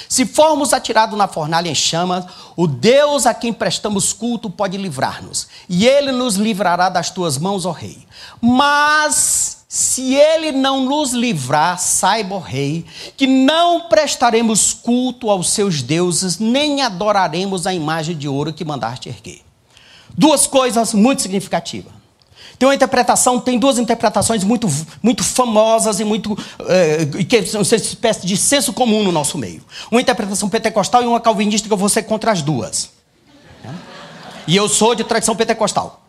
[0.08, 5.48] Se formos atirados na fornalha em chamas, o Deus a quem prestamos culto pode livrar-nos,
[5.68, 8.00] e ele nos livrará das tuas mãos, ó Rei.
[8.42, 12.86] Mas se ele não nos livrar, saiba, ó Rei,
[13.18, 19.10] que não prestaremos culto aos seus deuses, nem adoraremos a imagem de ouro que mandaste
[19.10, 19.42] erguer.
[20.18, 22.01] Duas coisas muito significativas.
[22.62, 24.68] Tem uma interpretação, tem duas interpretações muito,
[25.02, 26.38] muito famosas e muito.
[26.70, 29.66] É, que são uma espécie de senso comum no nosso meio.
[29.90, 32.92] Uma interpretação pentecostal e uma calvinista que eu vou ser contra as duas.
[34.46, 36.04] E eu sou de tradição pentecostal.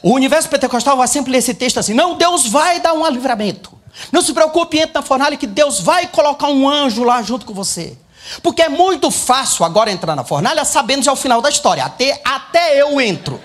[0.00, 3.76] O universo pentecostal vai sempre ler esse texto assim: não, Deus vai dar um livramento.
[4.12, 7.52] Não se preocupe, entre na fornalha que Deus vai colocar um anjo lá junto com
[7.52, 7.98] você.
[8.44, 11.84] Porque é muito fácil agora entrar na fornalha sabendo já o final da história.
[11.84, 13.40] Até, até eu entro.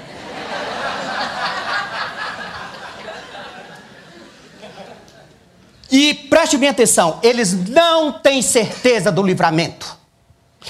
[5.91, 9.97] E preste bem atenção, eles não têm certeza do livramento.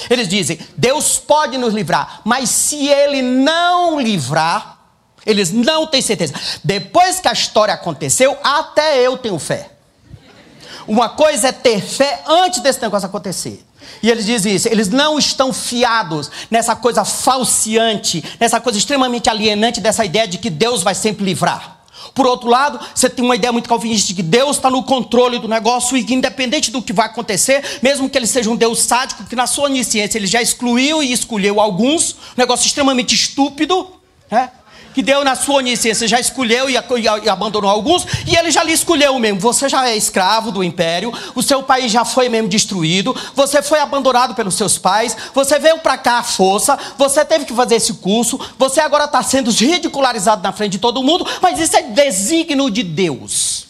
[0.10, 4.80] Eles dizem: Deus pode nos livrar, mas se Ele não livrar,
[5.26, 6.34] eles não têm certeza.
[6.64, 9.70] Depois que a história aconteceu, até eu tenho fé.
[10.88, 13.64] Uma coisa é ter fé antes desse negócio acontecer.
[14.02, 19.80] E eles dizem isso, eles não estão fiados nessa coisa falseante, nessa coisa extremamente alienante
[19.80, 21.81] dessa ideia de que Deus vai sempre livrar.
[22.14, 25.40] Por outro lado, você tem uma ideia muito calvinista de que Deus está no controle
[25.40, 28.82] do negócio e que, independente do que vai acontecer, mesmo que ele seja um Deus
[28.82, 33.88] sádico, que na sua onisciência ele já excluiu e escolheu alguns, um negócio extremamente estúpido,
[34.30, 34.52] né?
[34.94, 38.64] Que Deus, na sua onisciência, já escolheu e, e, e, abandonou alguns, e ele já
[38.64, 39.40] lhe escolheu mesmo.
[39.40, 43.80] Você já é escravo do império, o seu país já foi mesmo destruído, você foi
[43.80, 47.94] abandonado pelos seus pais, você veio para cá à força, você teve que fazer esse
[47.94, 52.70] curso, você agora está sendo ridicularizado na frente de todo mundo, mas isso é desígnio
[52.70, 53.68] de Deus.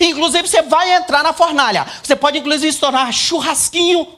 [0.00, 1.86] Inclusive, você vai entrar na fornalha.
[2.02, 4.08] Você pode, inclusive, se tornar churrasquinho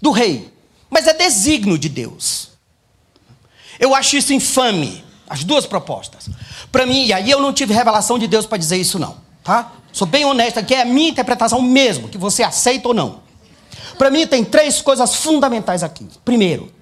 [0.00, 0.52] do rei.
[0.88, 2.47] Mas é desígnio de Deus.
[3.78, 6.28] Eu acho isso infame, as duas propostas.
[6.72, 9.72] Para mim, e aí eu não tive revelação de Deus para dizer isso não, tá?
[9.92, 13.20] Sou bem honesto aqui, é a minha interpretação mesmo, que você aceita ou não.
[13.96, 16.06] Para mim tem três coisas fundamentais aqui.
[16.24, 16.72] Primeiro,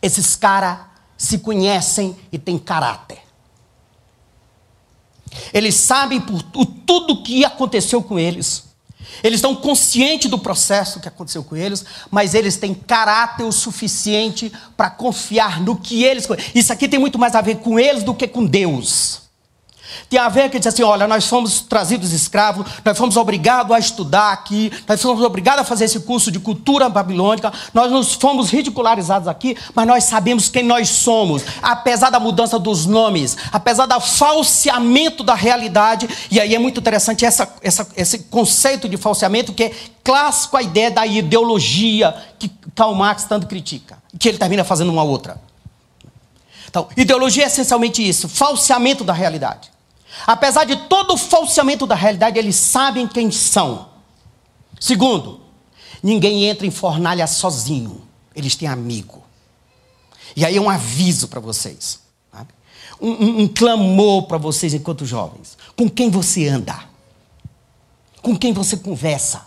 [0.00, 0.78] esses caras
[1.16, 3.18] se conhecem e têm caráter.
[5.52, 8.71] Eles sabem por tudo que aconteceu com eles.
[9.22, 14.52] Eles estão conscientes do processo que aconteceu com eles, mas eles têm caráter o suficiente
[14.76, 16.28] para confiar no que eles.
[16.54, 19.21] Isso aqui tem muito mais a ver com eles do que com Deus.
[20.08, 23.78] Tem a ver que diz assim: olha, nós fomos trazidos escravos, nós fomos obrigados a
[23.78, 28.50] estudar aqui, nós fomos obrigados a fazer esse curso de cultura babilônica, nós nos fomos
[28.50, 34.00] ridicularizados aqui, mas nós sabemos quem nós somos, apesar da mudança dos nomes, apesar do
[34.00, 36.08] falseamento da realidade.
[36.30, 39.72] E aí é muito interessante essa, essa, esse conceito de falseamento, que é
[40.04, 45.02] clássico a ideia da ideologia que Karl Marx tanto critica, que ele termina fazendo uma
[45.02, 45.40] outra.
[46.68, 49.71] Então, ideologia é essencialmente isso, falseamento da realidade.
[50.26, 53.88] Apesar de todo o falseamento da realidade, eles sabem quem são.
[54.78, 55.40] Segundo,
[56.02, 58.02] ninguém entra em fornalha sozinho.
[58.34, 59.22] Eles têm amigo.
[60.34, 62.00] E aí é um aviso para vocês.
[63.00, 65.58] Um, um, um clamor para vocês enquanto jovens.
[65.76, 66.78] Com quem você anda?
[68.22, 69.46] Com quem você conversa?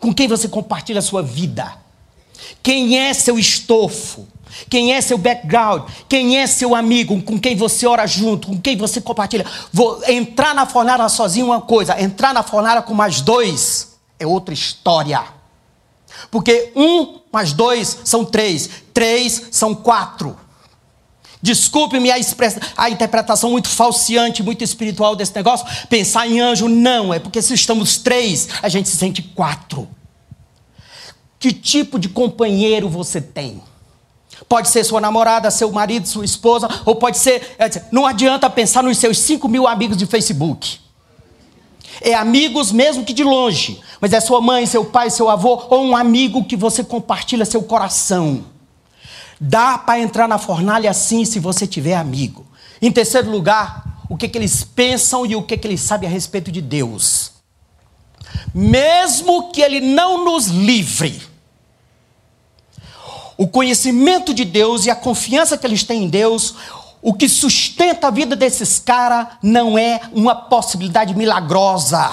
[0.00, 1.78] Com quem você compartilha a sua vida?
[2.62, 4.26] Quem é seu estofo?
[4.68, 5.88] Quem é seu background?
[6.08, 7.20] Quem é seu amigo?
[7.22, 8.48] Com quem você ora junto?
[8.48, 9.44] Com quem você compartilha?
[9.72, 14.26] Vou entrar na fornalha sozinho é uma coisa, entrar na fornalha com mais dois é
[14.26, 15.22] outra história.
[16.30, 20.36] Porque um mais dois são três, três são quatro.
[21.42, 22.16] Desculpe-me a,
[22.76, 25.66] a interpretação muito falseante, muito espiritual desse negócio.
[25.88, 29.86] Pensar em anjo, não, é porque se estamos três, a gente se sente quatro.
[31.38, 33.62] Que tipo de companheiro você tem?
[34.48, 37.56] Pode ser sua namorada, seu marido, sua esposa, ou pode ser.
[37.58, 40.78] É, não adianta pensar nos seus 5 mil amigos de Facebook.
[42.00, 45.84] É amigos mesmo que de longe, mas é sua mãe, seu pai, seu avô, ou
[45.84, 48.44] um amigo que você compartilha seu coração.
[49.40, 52.46] Dá para entrar na fornalha assim se você tiver amigo.
[52.80, 56.12] Em terceiro lugar, o que, que eles pensam e o que, que eles sabem a
[56.12, 57.32] respeito de Deus.
[58.54, 61.20] Mesmo que Ele não nos livre,
[63.36, 66.54] o conhecimento de Deus e a confiança que eles têm em Deus,
[67.02, 72.10] o que sustenta a vida desses caras não é uma possibilidade milagrosa.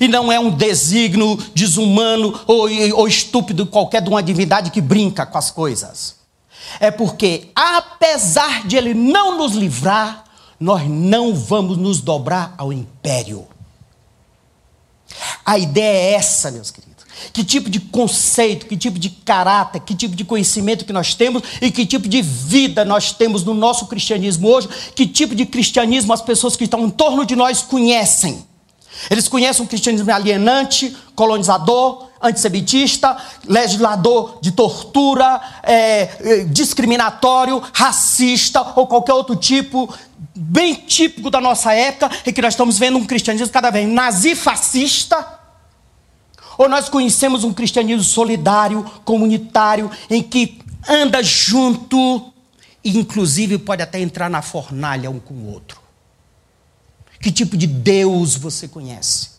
[0.00, 5.26] E não é um desígnio desumano ou, ou estúpido qualquer de uma divindade que brinca
[5.26, 6.16] com as coisas.
[6.78, 10.24] É porque, apesar de ele não nos livrar,
[10.60, 13.48] nós não vamos nos dobrar ao império.
[15.44, 16.91] A ideia é essa, meus queridos
[17.32, 21.42] que tipo de conceito, que tipo de caráter, que tipo de conhecimento que nós temos
[21.60, 26.12] e que tipo de vida nós temos no nosso cristianismo hoje, que tipo de cristianismo
[26.12, 28.44] as pessoas que estão em torno de nós conhecem.
[29.10, 38.86] Eles conhecem um cristianismo alienante, colonizador, antissemitista, legislador de tortura, é, é, discriminatório, racista ou
[38.86, 39.92] qualquer outro tipo,
[40.34, 45.41] bem típico da nossa época, e que nós estamos vendo um cristianismo cada vez nazifascista
[46.58, 52.32] ou nós conhecemos um cristianismo solidário, comunitário, em que anda junto
[52.84, 55.80] e inclusive pode até entrar na fornalha um com o outro.
[57.20, 59.30] Que tipo de Deus você conhece?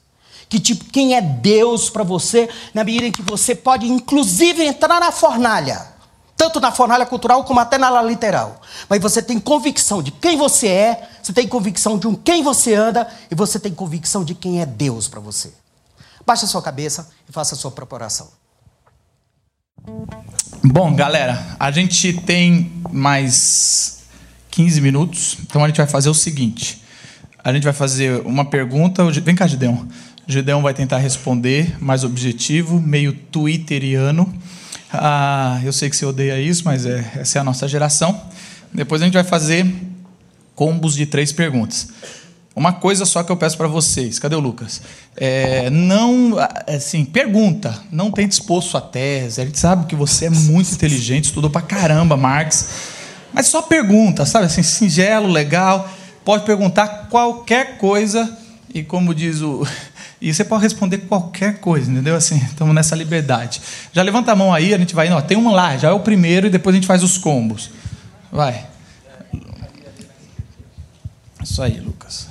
[0.47, 4.99] Que tipo, quem é Deus para você, na medida em que você pode inclusive entrar
[4.99, 5.93] na fornalha,
[6.37, 8.61] tanto na fornalha cultural como até na literal.
[8.87, 12.73] Mas você tem convicção de quem você é, você tem convicção de um quem você
[12.73, 15.53] anda e você tem convicção de quem é Deus para você.
[16.25, 18.31] Baixe a sua cabeça e faça a sua preparação.
[20.63, 24.03] Bom, galera, a gente tem mais
[24.51, 26.81] 15 minutos, então a gente vai fazer o seguinte.
[27.43, 29.03] A gente vai fazer uma pergunta.
[29.11, 29.85] Vem cá, Gideon.
[30.25, 34.33] Gideon vai tentar responder mais objetivo, meio twitteriano.
[34.93, 38.21] Ah, eu sei que você odeia isso, mas é, essa é a nossa geração.
[38.73, 39.67] Depois a gente vai fazer
[40.55, 41.89] combos de três perguntas.
[42.55, 44.81] Uma coisa só que eu peço para vocês, cadê o Lucas?
[45.17, 46.35] É, não,
[46.67, 49.41] assim, pergunta, não tente expor sua tese.
[49.41, 52.69] A gente sabe que você é muito inteligente, estudou para caramba Marx,
[53.33, 54.45] mas só pergunta, sabe?
[54.45, 55.89] Assim, singelo, legal.
[56.23, 58.37] Pode perguntar qualquer coisa
[58.73, 59.65] e, como diz o.
[60.21, 62.15] E você pode responder qualquer coisa, entendeu?
[62.15, 63.61] Assim, estamos nessa liberdade.
[63.91, 65.09] Já levanta a mão aí, a gente vai.
[65.09, 67.71] Não, tem um lá, já é o primeiro e depois a gente faz os combos.
[68.31, 68.65] Vai.
[71.43, 72.29] Isso aí, Lucas.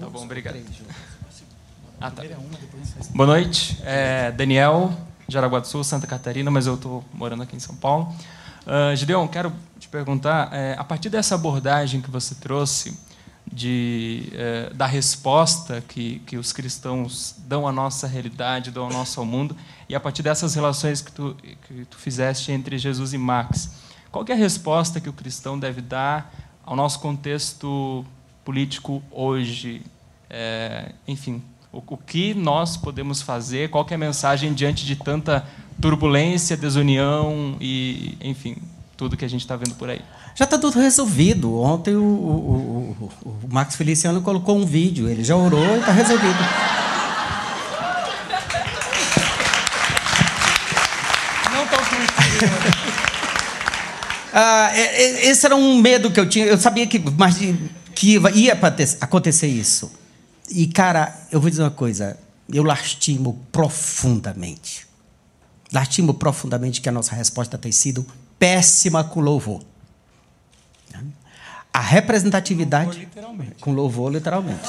[0.00, 0.58] Tá bom, obrigado.
[2.00, 2.24] Ah, tá.
[3.14, 4.92] Boa noite, é Daniel,
[5.28, 8.12] Jaraguá do Sul, Santa Catarina, mas eu estou morando aqui em São Paulo.
[8.66, 12.98] Uh, Gideon, quero te perguntar, é, a partir dessa abordagem que você trouxe
[13.46, 19.24] de, é, da resposta que, que os cristãos dão à nossa realidade, dão ao nosso
[19.24, 19.56] mundo,
[19.88, 21.36] e a partir dessas relações que tu,
[21.68, 23.70] que tu fizeste entre Jesus e Max,
[24.10, 26.34] qual é a resposta que o cristão deve dar
[26.66, 28.04] ao nosso contexto
[28.44, 29.82] político hoje?
[30.36, 31.40] É, enfim,
[31.72, 33.70] o, o, que nós podemos fazer?
[33.70, 35.46] Qual é a mensagem diante de tanta
[35.80, 38.56] turbulência, desunião e, enfim,
[38.96, 40.00] tudo que a gente está vendo por aí?
[40.34, 41.56] Já está tudo resolvido.
[41.60, 45.92] Ontem o, o, o, o Max Feliciano colocou um vídeo, ele já orou e está
[45.92, 46.34] resolvido.
[54.34, 56.46] ah, é, é, esse era um medo que eu tinha.
[56.46, 57.36] Eu sabia que, mas,
[57.94, 58.58] que ia
[59.00, 60.02] acontecer isso.
[60.50, 62.18] E, cara, eu vou dizer uma coisa.
[62.52, 64.86] Eu lastimo profundamente.
[65.72, 68.06] Lastimo profundamente que a nossa resposta tem sido
[68.38, 69.62] péssima com louvor.
[71.72, 73.08] A representatividade.
[73.60, 74.68] Com louvor, literalmente.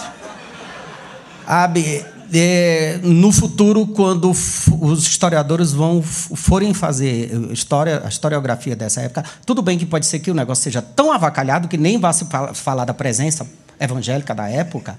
[1.45, 9.23] Abre, é, no futuro, quando os historiadores vão forem fazer história, a historiografia dessa época,
[9.45, 12.25] tudo bem que pode ser que o negócio seja tão avacalhado que nem vá se
[12.55, 13.45] falar da presença
[13.79, 14.97] evangélica da época,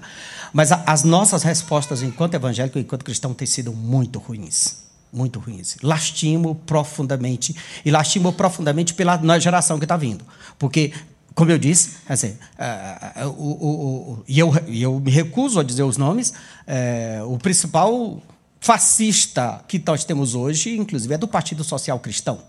[0.53, 4.85] mas a, as nossas respostas enquanto evangélico enquanto cristão têm sido muito ruins.
[5.11, 5.77] Muito ruins.
[5.81, 7.55] Lastimo profundamente.
[7.85, 10.25] E lastimo profundamente pela geração que está vindo.
[10.59, 10.93] Porque
[11.37, 15.83] como eu disse, assim, uh, o, o, o, e eu, eu me recuso a dizer
[15.83, 18.19] os nomes, uh, o principal
[18.59, 22.41] fascista que nós temos hoje, inclusive, é do Partido Social Cristão.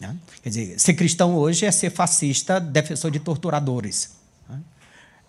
[0.00, 0.16] Né?
[0.40, 4.10] Quer dizer, ser cristão hoje é ser fascista, defensor de torturadores.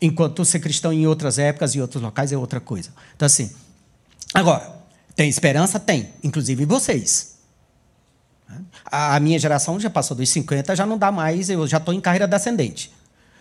[0.05, 2.89] Enquanto ser cristão em outras épocas e outros locais é outra coisa.
[3.15, 3.49] Então, assim,
[4.33, 4.83] agora,
[5.15, 5.79] tem esperança?
[5.79, 7.37] Tem, inclusive em vocês.
[8.85, 12.01] A minha geração já passou dos 50, já não dá mais, eu já estou em
[12.01, 12.91] carreira descendente.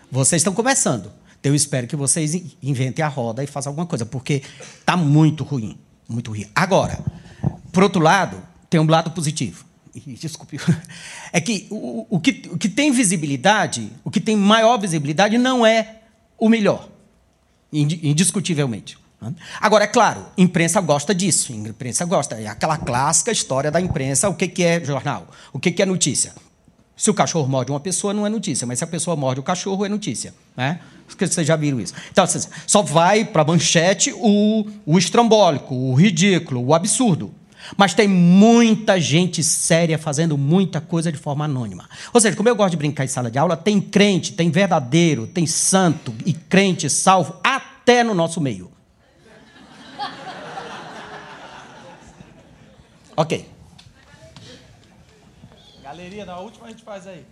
[0.09, 1.11] Vocês estão começando.
[1.37, 4.41] Então, eu espero que vocês inventem a roda e façam alguma coisa, porque
[4.79, 5.77] está muito ruim.
[6.07, 6.45] Muito ruim.
[6.55, 6.97] Agora,
[7.73, 9.65] por outro lado, tem um lado positivo.
[9.93, 10.61] Desculpe.
[11.33, 15.65] É que o, o, que o que tem visibilidade, o que tem maior visibilidade, não
[15.65, 16.02] é
[16.43, 16.89] o melhor,
[17.71, 18.97] indiscutivelmente.
[19.61, 22.35] Agora, é claro, imprensa gosta disso, imprensa gosta.
[22.35, 25.85] É aquela clássica história da imprensa, o que, que é jornal, o que, que é
[25.85, 26.33] notícia.
[26.97, 29.43] Se o cachorro morde uma pessoa, não é notícia, mas se a pessoa morde o
[29.43, 30.33] cachorro, é notícia.
[30.57, 30.81] Né?
[31.07, 31.93] Vocês já viram isso.
[32.11, 37.33] Então, assim, só vai para a manchete o, o estrambólico, o ridículo, o absurdo.
[37.77, 41.89] Mas tem muita gente séria fazendo muita coisa de forma anônima.
[42.13, 45.27] Ou seja, como eu gosto de brincar em sala de aula, tem crente, tem verdadeiro,
[45.27, 48.71] tem santo e crente salvo até no nosso meio.
[53.15, 53.47] Ok.
[55.83, 57.23] Galeria, na última a gente faz aí.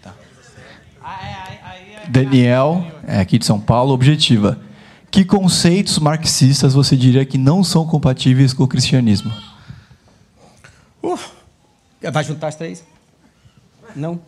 [0.00, 0.14] Tá.
[1.04, 4.60] É, Daniel, é aqui de São Paulo, objetiva.
[5.12, 9.30] Que conceitos marxistas você diria que não são compatíveis com o cristianismo?
[11.02, 11.18] Uh,
[12.10, 12.82] vai juntar as três?
[13.94, 14.18] Não?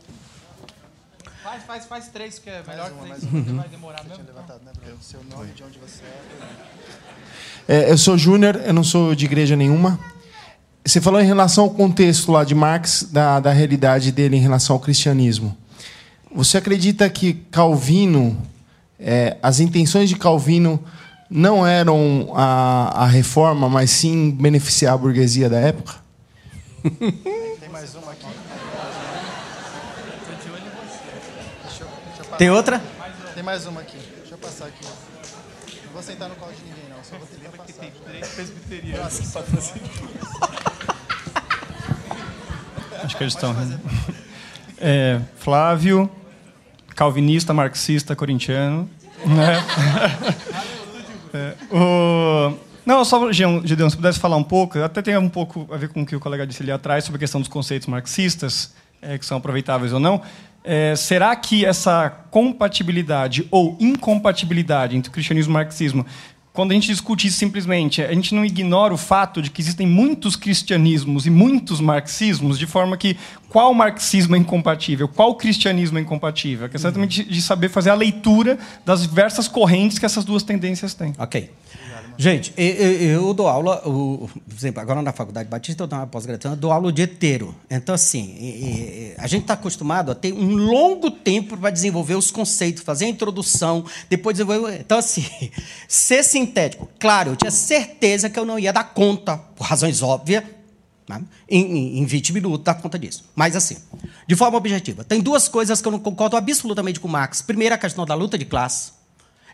[1.42, 3.56] Faz, faz, faz três, que é melhor que três, uhum.
[3.56, 4.24] vai demorar mesmo.
[4.26, 4.98] Levantado, né, Bruno?
[5.00, 6.02] Seu nome, de onde você
[7.66, 7.76] é.
[7.76, 9.98] é eu sou Júnior, eu não sou de igreja nenhuma.
[10.84, 14.76] Você falou em relação ao contexto lá de Marx, da, da realidade dele em relação
[14.76, 15.56] ao cristianismo.
[16.30, 18.36] Você acredita que Calvino,
[18.98, 20.82] é, as intenções de Calvino
[21.28, 25.94] não eram a, a reforma, mas sim beneficiar a burguesia da época?
[27.60, 28.26] Tem mais uma aqui.
[32.38, 32.82] Tem outra?
[33.34, 33.98] Tem mais uma aqui.
[34.18, 34.84] Deixa eu passar aqui.
[35.86, 37.02] Não vou sentar no colo de ninguém, não.
[37.02, 37.80] Só vou tentar passar.
[37.80, 39.36] Tem três presbiterianos.
[43.02, 43.54] Acho que eles estão.
[44.78, 46.10] É, Flávio,
[46.94, 48.88] calvinista, marxista, corintiano.
[49.24, 49.64] Né?
[51.34, 52.54] é, o...
[52.84, 56.02] Não, só, Gideon, se pudesse falar um pouco, até tem um pouco a ver com
[56.02, 59.24] o que o colega disse ali atrás sobre a questão dos conceitos marxistas, é, que
[59.24, 60.20] são aproveitáveis ou não.
[60.62, 66.06] É, será que essa compatibilidade ou incompatibilidade entre o cristianismo e o marxismo,
[66.54, 69.86] quando a gente discute isso simplesmente, a gente não ignora o fato de que existem
[69.86, 73.16] muitos cristianismos e muitos marxismos, de forma que
[73.54, 76.66] qual marxismo é incompatível, qual cristianismo é incompatível?
[76.66, 80.92] A questão é de saber fazer a leitura das diversas correntes que essas duas tendências
[80.92, 81.14] têm.
[81.16, 81.48] Ok.
[82.16, 86.72] Gente, eu, dou aula, por exemplo, agora na Faculdade Batista, eu dou uma pós-graduação, dou
[86.72, 87.54] aula o dia inteiro.
[87.70, 92.82] Então, assim, a gente está acostumado a ter um longo tempo para desenvolver os conceitos,
[92.82, 94.80] fazer a introdução, depois desenvolver.
[94.80, 95.24] Então, assim,
[95.86, 96.88] ser sintético.
[96.98, 100.42] Claro, eu tinha certeza que eu não ia dar conta, por razões óbvias?
[101.48, 103.24] Em, em 20 minutos, dar conta disso.
[103.34, 103.76] Mas, assim,
[104.26, 107.42] de forma objetiva, tem duas coisas que eu não concordo absolutamente com o Marx.
[107.42, 108.92] Primeiro, a questão da luta de classe.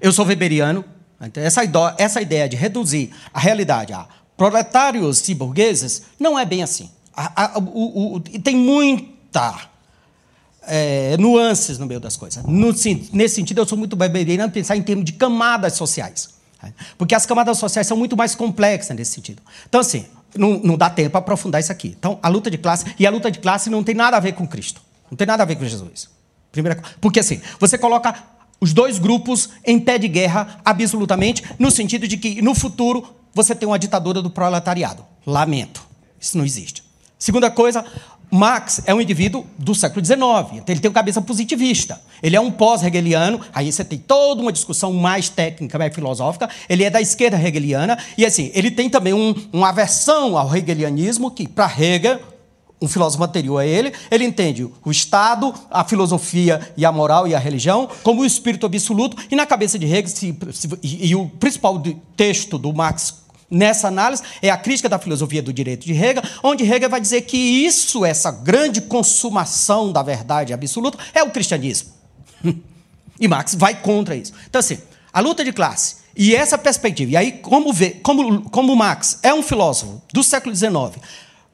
[0.01, 0.85] Eu sou weberiano,
[1.21, 1.63] então, essa,
[1.99, 6.91] essa ideia de reduzir a realidade a proletários e burgueses não é bem assim.
[7.15, 9.69] A, a, o, o, tem muita
[10.63, 12.43] é, nuances no meio das coisas.
[12.45, 12.69] No,
[13.13, 16.31] nesse sentido, eu sou muito beberiano pensar em termos de camadas sociais.
[16.97, 19.43] Porque as camadas sociais são muito mais complexas nesse sentido.
[19.69, 20.07] Então, assim,
[20.37, 21.95] não, não dá tempo para aprofundar isso aqui.
[21.99, 24.33] Então, a luta de classe, e a luta de classe não tem nada a ver
[24.33, 24.81] com Cristo.
[25.11, 26.09] Não tem nada a ver com Jesus.
[26.53, 28.15] Primeira, porque assim, você coloca
[28.61, 33.55] os dois grupos em pé de guerra, absolutamente, no sentido de que no futuro você
[33.55, 35.05] tem uma ditadura do proletariado.
[35.27, 35.87] Lamento.
[36.21, 36.83] Isso não existe.
[37.19, 37.85] Segunda coisa,
[38.31, 40.19] Marx é um indivíduo do século XIX,
[40.55, 42.01] então ele tem uma cabeça positivista.
[42.23, 46.49] Ele é um pós-hegeliano, aí você tem toda uma discussão mais técnica, mais filosófica.
[46.69, 51.31] Ele é da esquerda hegeliana, e assim, ele tem também um, uma aversão ao hegelianismo,
[51.31, 52.21] que para Hegel
[52.83, 57.35] um filósofo anterior a ele, ele entende o Estado, a filosofia e a moral e
[57.35, 61.15] a religião como o espírito absoluto, e na cabeça de Hegel, se, se, e, e,
[61.15, 61.83] o principal
[62.17, 63.21] texto do Marx
[63.51, 67.23] nessa análise é a crítica da filosofia do direito de Hegel, onde Hegel vai dizer
[67.23, 71.91] que isso, essa grande consumação da verdade absoluta, é o cristianismo.
[73.23, 74.33] E Marx vai contra isso.
[74.49, 74.79] Então, assim,
[75.13, 79.33] a luta de classe e essa perspectiva, e aí, como, vê, como, como Marx é
[79.33, 80.97] um filósofo do século XIX,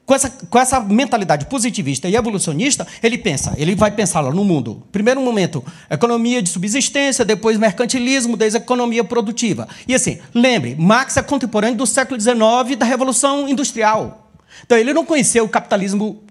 [0.07, 4.45] com essa, com essa mentalidade positivista e evolucionista, ele pensa, ele vai pensar lá no
[4.45, 4.81] mundo.
[4.89, 9.67] Primeiro momento, economia de subsistência, depois mercantilismo, depois economia produtiva.
[9.85, 14.31] E assim, lembre, Marx é contemporâneo do século XIX da Revolução Industrial.
[14.65, 16.23] Então ele não conheceu o capitalismo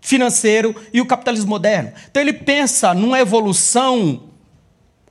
[0.00, 1.90] financeiro e o capitalismo moderno.
[2.08, 4.28] Então ele pensa numa evolução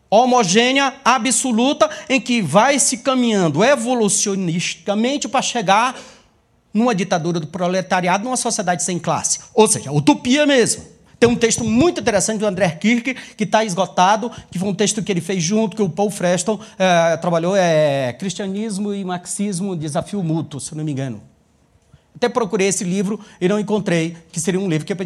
[0.09, 5.93] homogênea, absoluta, em que vai se caminhando evolucionisticamente para chegar
[6.73, 9.39] numa ditadura do proletariado, numa sociedade sem classe.
[9.53, 10.83] Ou seja, utopia mesmo.
[11.19, 15.01] Tem um texto muito interessante do André Kirk, que está esgotado, que foi um texto
[15.01, 20.21] que ele fez junto, que o Paul Freston é, trabalhou, é Cristianismo e Marxismo, Desafio
[20.21, 21.21] Mútuo, se não me engano.
[22.17, 25.05] Até procurei esse livro e não encontrei, que seria um livro que é para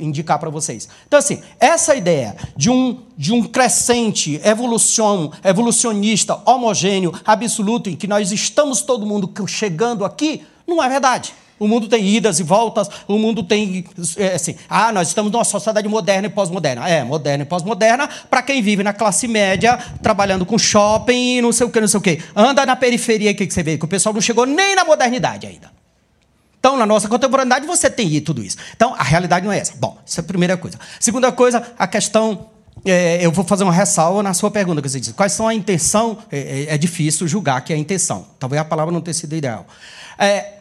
[0.00, 0.88] indicar para vocês.
[1.06, 8.06] Então, assim, essa ideia de um, de um crescente, evolução, evolucionista, homogêneo, absoluto, em que
[8.06, 11.34] nós estamos todo mundo chegando aqui, não é verdade.
[11.58, 13.84] O mundo tem idas e voltas, o mundo tem.
[14.16, 16.88] É, assim, ah, nós estamos numa sociedade moderna e pós-moderna.
[16.88, 21.52] É, moderna e pós-moderna para quem vive na classe média, trabalhando com shopping e não
[21.52, 22.20] sei o que, não sei o que.
[22.34, 23.78] Anda na periferia, o que, que você vê?
[23.78, 25.72] Que o pessoal não chegou nem na modernidade ainda.
[26.64, 28.56] Então, na nossa contemporaneidade, você tem tudo isso.
[28.74, 29.74] Então, a realidade não é essa.
[29.76, 30.78] Bom, essa é a primeira coisa.
[30.98, 32.48] Segunda coisa, a questão.
[32.86, 35.12] É, eu vou fazer uma ressalva na sua pergunta, que você disse.
[35.12, 36.18] Quais são a intenção?
[36.32, 38.26] É, é, é difícil julgar que é a intenção.
[38.38, 39.66] Talvez a palavra não tenha sido ideal.
[40.18, 40.54] É,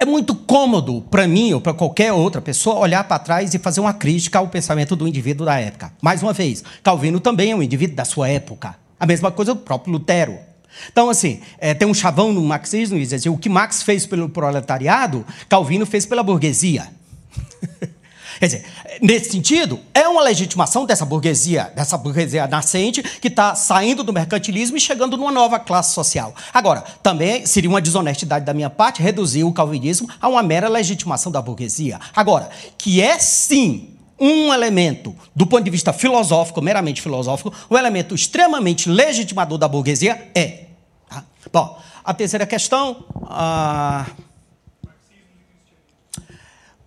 [0.00, 3.80] é muito cômodo para mim ou para qualquer outra pessoa olhar para trás e fazer
[3.80, 5.92] uma crítica ao pensamento do indivíduo da época.
[6.00, 8.76] Mais uma vez, Calvino também é um indivíduo da sua época.
[8.98, 10.38] A mesma coisa o próprio Lutero.
[10.92, 14.06] Então, assim, é, tem um chavão no marxismo e diz assim, o que Marx fez
[14.06, 16.86] pelo proletariado, Calvino fez pela burguesia.
[18.38, 18.64] Quer dizer,
[19.02, 24.76] nesse sentido, é uma legitimação dessa burguesia, dessa burguesia nascente que está saindo do mercantilismo
[24.76, 26.34] e chegando numa nova classe social.
[26.54, 31.32] Agora, também seria uma desonestidade da minha parte reduzir o calvinismo a uma mera legitimação
[31.32, 31.98] da burguesia.
[32.14, 38.14] Agora, que é sim um elemento, do ponto de vista filosófico, meramente filosófico, um elemento
[38.14, 40.66] extremamente legitimador da burguesia é.
[41.08, 41.24] Tá?
[41.52, 43.04] Bom, a terceira questão.
[43.24, 44.06] Ah...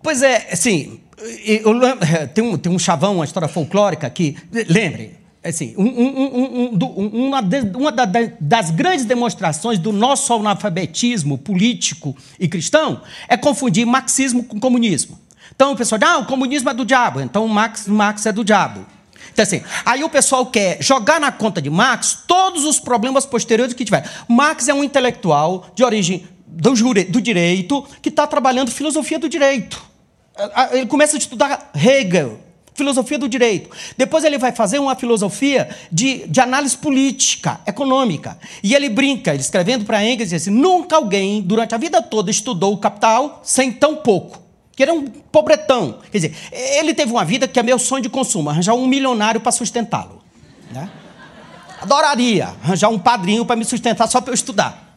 [0.03, 0.99] Pois é, assim,
[1.45, 1.79] eu,
[2.33, 4.35] tem, um, tem um chavão, uma história folclórica que.
[4.51, 12.47] Lembre, assim, um, um, uma, de, uma das grandes demonstrações do nosso analfabetismo político e
[12.47, 15.19] cristão é confundir marxismo com comunismo.
[15.55, 18.43] Então o pessoal diz, ah, o comunismo é do diabo, então Marx, Marx é do
[18.43, 18.85] diabo.
[19.31, 23.73] Então, assim, aí o pessoal quer jogar na conta de Marx todos os problemas posteriores
[23.73, 24.09] que tiver.
[24.27, 29.29] Marx é um intelectual de origem do, jure, do direito que está trabalhando filosofia do
[29.29, 29.90] direito.
[30.71, 32.39] Ele começa a estudar Hegel,
[32.73, 33.69] filosofia do direito.
[33.97, 38.37] Depois ele vai fazer uma filosofia de, de análise política, econômica.
[38.63, 42.31] E ele brinca, ele escrevendo para Engels, diz assim, nunca alguém, durante a vida toda,
[42.31, 44.41] estudou o capital sem tão pouco.
[44.75, 45.99] Que era um pobretão.
[46.11, 49.41] Quer dizer, ele teve uma vida que é meu sonho de consumo, arranjar um milionário
[49.41, 50.21] para sustentá-lo.
[50.71, 50.89] Né?
[51.81, 54.90] Adoraria arranjar um padrinho para me sustentar só para eu estudar.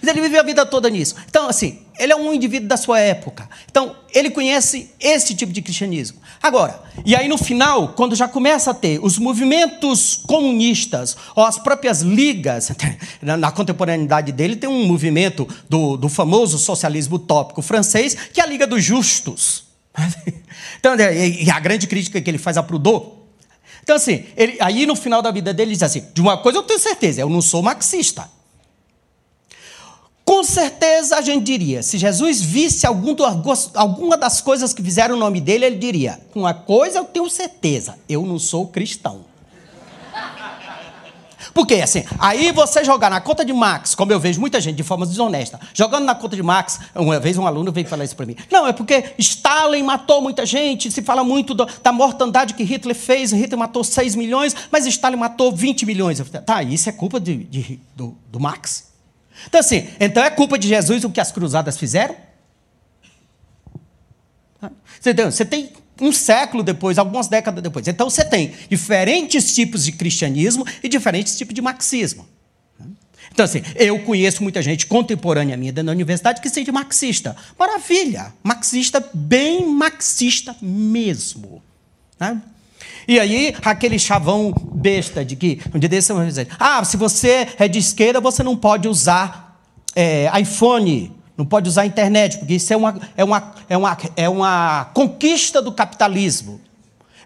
[0.00, 1.14] Mas ele viveu a vida toda nisso.
[1.28, 3.48] Então, assim, ele é um indivíduo da sua época.
[3.70, 6.18] Então, ele conhece esse tipo de cristianismo.
[6.42, 11.58] Agora, e aí no final, quando já começa a ter os movimentos comunistas, ou as
[11.58, 12.70] próprias ligas,
[13.20, 18.46] na, contemporaneidade dele, tem um movimento do, do famoso socialismo utópico francês, que é a
[18.46, 19.64] Liga dos Justos.
[20.78, 23.16] Então, e a grande crítica que ele faz a Proudhon.
[23.82, 26.58] Então, assim, ele, aí no final da vida dele, ele diz assim: de uma coisa
[26.58, 28.28] eu tenho certeza, eu não sou marxista.
[30.26, 33.24] Com certeza a gente diria, se Jesus visse algum do,
[33.74, 37.30] alguma das coisas que fizeram o nome dele, ele diria: com uma coisa eu tenho
[37.30, 39.24] certeza, eu não sou cristão.
[41.54, 44.82] Porque assim, aí você jogar na conta de Max, como eu vejo muita gente de
[44.82, 48.26] forma desonesta, jogando na conta de Max, uma vez um aluno veio falar isso para
[48.26, 48.34] mim.
[48.50, 52.96] Não, é porque Stalin matou muita gente, se fala muito do, da mortandade que Hitler
[52.96, 56.18] fez, Hitler matou 6 milhões, mas Stalin matou 20 milhões.
[56.18, 58.95] Falei, tá, isso é culpa de, de, do, do Max?
[59.46, 62.16] Então, assim, então é culpa de Jesus o que as cruzadas fizeram?
[65.00, 65.70] Você tem,
[66.00, 67.86] um século depois, algumas décadas depois.
[67.88, 72.26] Então, você tem diferentes tipos de cristianismo e diferentes tipos de marxismo.
[73.32, 77.36] Então, assim, eu conheço muita gente contemporânea minha dentro da universidade que seja marxista.
[77.58, 78.32] Maravilha!
[78.42, 81.62] Marxista, bem marxista mesmo.
[82.18, 82.40] Né?
[83.08, 86.12] E aí, aquele chavão besta de que, um dia desse,
[86.58, 89.60] ah, se você é de esquerda, você não pode usar
[89.94, 94.28] é, iPhone, não pode usar internet, porque isso é uma, é, uma, é, uma, é
[94.28, 96.60] uma conquista do capitalismo.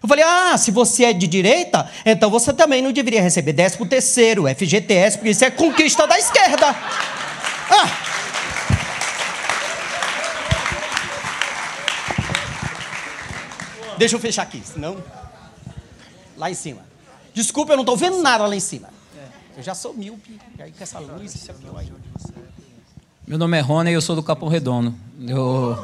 [0.03, 3.75] Eu falei, ah, se você é de direita, então você também não deveria receber 10
[3.75, 6.75] por terceiro, FGTS, porque isso é conquista da esquerda.
[7.69, 8.11] Ah!
[13.97, 15.20] Deixa eu fechar aqui, senão.
[16.41, 16.81] Lá em cima.
[17.35, 18.89] Desculpa, eu não estou vendo nada lá em cima.
[19.55, 21.47] Eu já sou míope, e aí com essa luz.
[23.27, 24.91] Meu nome é Rony e eu sou do Capão Redondo.
[25.19, 25.77] Eu...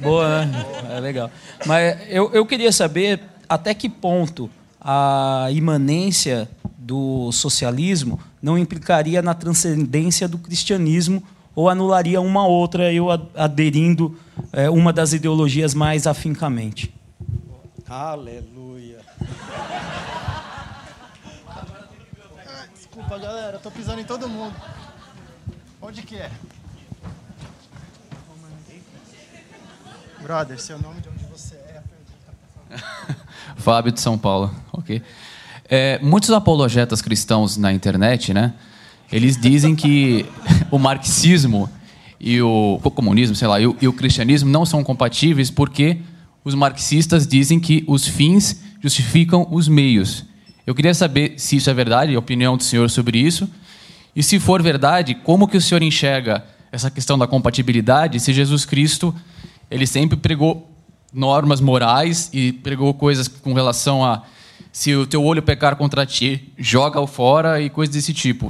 [0.00, 0.64] Boa, né?
[0.92, 1.32] É legal.
[1.66, 4.48] Mas eu, eu queria saber até que ponto
[4.80, 6.48] a imanência
[6.78, 11.24] do socialismo não implicaria na transcendência do cristianismo
[11.56, 14.16] ou anularia uma outra, eu aderindo
[14.52, 16.94] é, uma das ideologias mais afincamente.
[17.88, 19.07] Aleluia.
[22.74, 24.54] Desculpa, galera, tô pisando em todo mundo.
[25.80, 26.30] Onde que é?
[30.20, 31.82] Brother, seu nome de onde você é?
[33.56, 35.00] Fábio de São Paulo, ok.
[35.68, 38.54] É, muitos apologetas cristãos na internet, né?
[39.10, 40.26] Eles dizem que
[40.70, 41.70] o marxismo
[42.18, 45.98] e o, o comunismo, sei lá, e o, e o cristianismo não são compatíveis porque
[46.44, 50.24] os marxistas dizem que os fins justificam os meios.
[50.66, 53.48] Eu queria saber se isso é verdade, a opinião do senhor sobre isso.
[54.14, 58.64] E se for verdade, como que o senhor enxerga essa questão da compatibilidade, se Jesus
[58.64, 59.14] Cristo,
[59.70, 60.70] ele sempre pregou
[61.12, 64.22] normas morais e pregou coisas com relação a
[64.70, 68.48] se o teu olho pecar contra ti, joga-o fora e coisas desse tipo.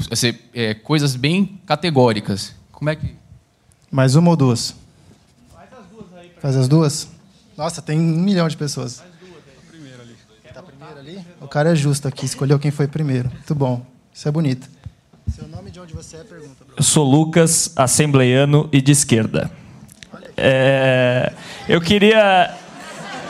[0.53, 2.55] É, coisas bem categóricas.
[2.73, 3.15] Como é que...
[3.91, 4.75] Mais uma ou duas?
[5.55, 6.31] Faz as duas aí.
[6.41, 7.09] Faz as duas?
[7.57, 9.03] Nossa, tem um milhão de pessoas.
[11.41, 13.29] O cara é justo aqui, escolheu quem foi primeiro.
[13.31, 13.85] Muito bom.
[14.13, 14.69] Isso é bonito.
[15.35, 16.25] Seu nome de onde você é?
[16.25, 16.65] Pergunta.
[16.77, 19.51] Eu sou Lucas, assembleiano e de esquerda.
[20.37, 21.33] É,
[21.69, 22.55] Eu queria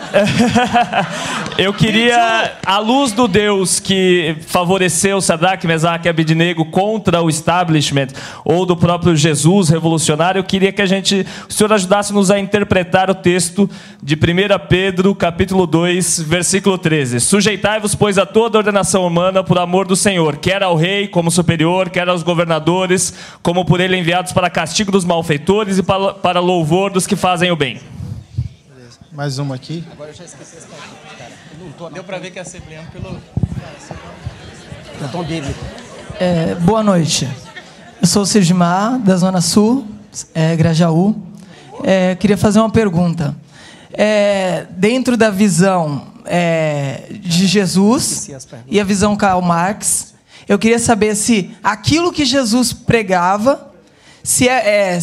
[1.58, 8.08] eu queria, à luz do Deus que favoreceu Sadraque, Mesaque e Abednego contra o establishment,
[8.44, 13.10] ou do próprio Jesus revolucionário, eu queria que a gente, o Senhor ajudasse-nos a interpretar
[13.10, 13.68] o texto
[14.02, 14.18] de 1
[14.68, 17.20] Pedro, capítulo 2, versículo 13.
[17.20, 21.90] Sujeitai-vos, pois, a toda ordenação humana por amor do Senhor, quer ao rei como superior,
[21.90, 26.90] quer aos governadores, como por ele enviados para castigo dos malfeitores e para, para louvor
[26.90, 27.78] dos que fazem o bem.
[29.10, 29.82] Mais uma aqui.
[29.90, 31.90] Agora eu já esqueci essa cara.
[31.92, 33.18] Deu para ver que é assembleando pelo.
[35.10, 35.58] tom bíblico.
[36.20, 37.26] É, boa noite.
[38.02, 39.86] Eu sou o Sigmar, da Zona Sul,
[40.34, 41.16] é, Grajaú.
[41.84, 43.34] É, queria fazer uma pergunta.
[43.92, 48.28] É, dentro da visão é, de Jesus
[48.66, 50.14] e a visão Karl Marx,
[50.46, 53.72] eu queria saber se aquilo que Jesus pregava,
[54.22, 55.00] se é, é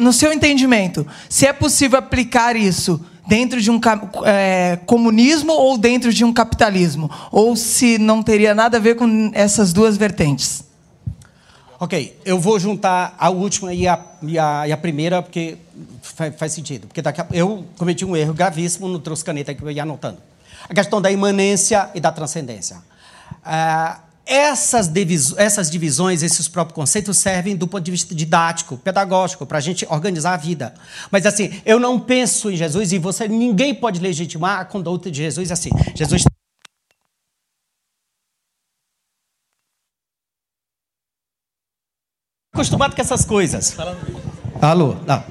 [0.00, 3.80] no seu entendimento, se é possível aplicar isso dentro de um
[4.24, 9.30] é, comunismo ou dentro de um capitalismo, ou se não teria nada a ver com
[9.32, 10.64] essas duas vertentes.
[11.78, 15.56] Ok, eu vou juntar a última e a, e a, e a primeira, porque
[16.36, 16.86] faz, sentido.
[16.86, 20.18] Porque a, eu cometi um erro gravíssimo, no trouxe caneta que eu ia anotando.
[20.68, 22.78] A questão da imanência e da transcendência.
[23.42, 24.00] Ah,
[24.30, 24.88] essas,
[25.36, 29.84] essas divisões, esses próprios conceitos servem do ponto de vista didático, pedagógico, para a gente
[29.90, 30.72] organizar a vida.
[31.10, 35.18] Mas assim, eu não penso em Jesus e você ninguém pode legitimar a conduta de
[35.18, 35.70] Jesus assim.
[35.96, 36.22] Jesus
[42.54, 43.76] acostumado com essas coisas.
[44.62, 45.24] Alô, não.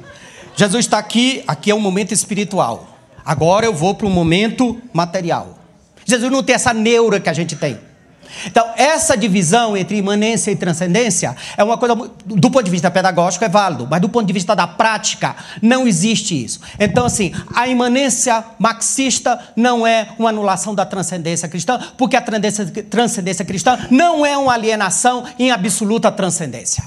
[0.57, 2.99] Jesus está aqui, aqui é um momento espiritual.
[3.23, 5.57] Agora eu vou para um momento material.
[6.03, 7.88] Jesus não tem essa neura que a gente tem.
[8.45, 13.43] Então, essa divisão entre imanência e transcendência é uma coisa, do ponto de vista pedagógico,
[13.43, 16.59] é válido, mas do ponto de vista da prática, não existe isso.
[16.79, 23.45] Então, assim, a imanência marxista não é uma anulação da transcendência cristã, porque a transcendência
[23.45, 26.83] cristã não é uma alienação em absoluta transcendência.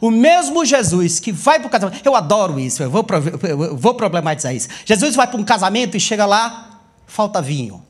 [0.00, 3.06] O mesmo Jesus que vai para o casamento, eu adoro isso, eu vou,
[3.42, 4.68] eu vou problematizar isso.
[4.86, 7.84] Jesus vai para um casamento e chega lá, falta vinho.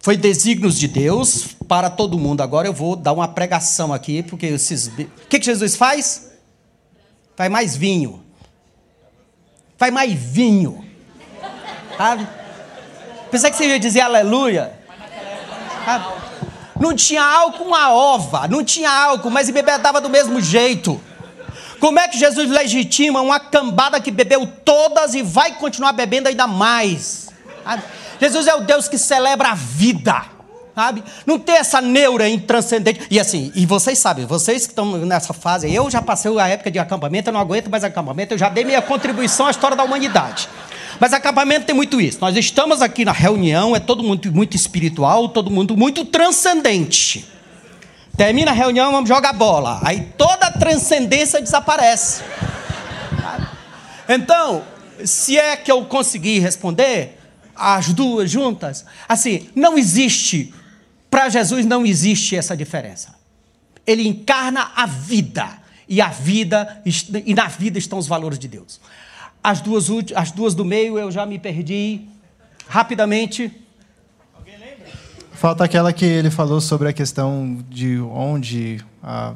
[0.00, 2.40] Foi desígnios de Deus para todo mundo.
[2.40, 4.86] Agora eu vou dar uma pregação aqui, porque esses.
[4.86, 6.30] O que, que Jesus faz?
[7.36, 8.24] Faz mais vinho.
[9.76, 10.84] Faz mais vinho.
[11.96, 12.26] Sabe?
[13.30, 14.72] Pensei que você ia dizer aleluia.
[15.84, 16.18] Sabe?
[16.80, 18.46] Não tinha álcool, uma ova.
[18.46, 21.00] Não tinha álcool, mas bebedava do mesmo jeito.
[21.80, 26.46] Como é que Jesus legitima uma cambada que bebeu todas e vai continuar bebendo ainda
[26.46, 27.28] mais?
[27.64, 27.82] Sabe?
[28.20, 30.38] Jesus é o Deus que celebra a vida.
[30.74, 31.02] Sabe?
[31.26, 33.00] Não tem essa neura intranscendente.
[33.10, 36.70] E assim, e vocês sabem, vocês que estão nessa fase, eu já passei a época
[36.70, 39.82] de acampamento, eu não aguento mais acampamento, eu já dei minha contribuição à história da
[39.82, 40.48] humanidade.
[41.00, 42.18] Mas acampamento tem muito isso.
[42.20, 47.26] Nós estamos aqui na reunião, é todo mundo muito espiritual, todo mundo muito transcendente.
[48.16, 49.80] Termina a reunião, vamos jogar bola.
[49.82, 52.22] Aí toda a transcendência desaparece.
[54.08, 54.62] Então,
[55.04, 57.17] se é que eu conseguir responder,
[57.58, 58.84] as duas juntas.
[59.08, 60.54] Assim, não existe,
[61.10, 63.16] para Jesus não existe essa diferença.
[63.86, 65.48] Ele encarna a vida,
[65.88, 66.82] e a vida,
[67.24, 68.80] e na vida estão os valores de Deus.
[69.42, 72.02] As duas, as duas do meio eu já me perdi
[72.68, 73.50] rapidamente.
[75.32, 79.34] Falta aquela que ele falou sobre a questão de onde a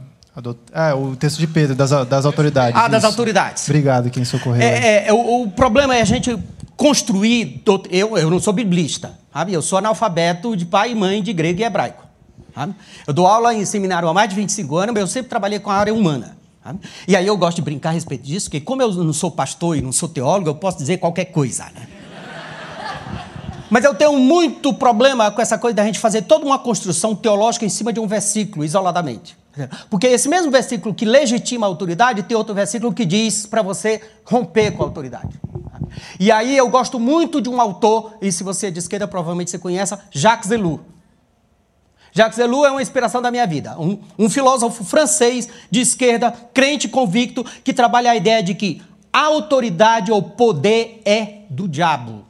[0.73, 2.75] ah, o texto de Pedro, das, das autoridades.
[2.75, 3.07] Ah, das isso.
[3.07, 3.69] autoridades.
[3.69, 4.63] Obrigado, quem socorreu.
[4.63, 6.39] É, é, o, o, problema é a gente
[6.83, 7.63] construir.
[7.91, 9.53] Eu, eu não sou biblista, sabe?
[9.53, 12.05] Eu sou analfabeto de pai e mãe de grego e hebraico.
[12.53, 12.75] Sabe?
[13.07, 15.71] Eu dou aula em seminário há mais de 25 anos, mas eu sempre trabalhei com
[15.71, 16.37] a área humana.
[16.63, 16.81] Sabe?
[17.07, 19.77] E aí eu gosto de brincar a respeito disso, porque como eu não sou pastor
[19.77, 21.65] e não sou teólogo, eu posso dizer qualquer coisa.
[21.67, 21.87] Né?
[23.71, 27.65] Mas eu tenho muito problema com essa coisa da gente fazer toda uma construção teológica
[27.65, 29.37] em cima de um versículo, isoladamente.
[29.89, 34.01] Porque esse mesmo versículo que legitima a autoridade tem outro versículo que diz para você
[34.25, 35.41] romper com a autoridade.
[36.19, 39.51] E aí eu gosto muito de um autor, e se você é de esquerda, provavelmente
[39.51, 40.81] você conhece, Jacques Ellul.
[42.13, 43.79] Jacques Ellul é uma inspiração da minha vida.
[43.81, 48.83] Um, um filósofo francês de esquerda, crente convicto, que trabalha a ideia de que
[49.13, 52.25] a autoridade ou poder é do diabo.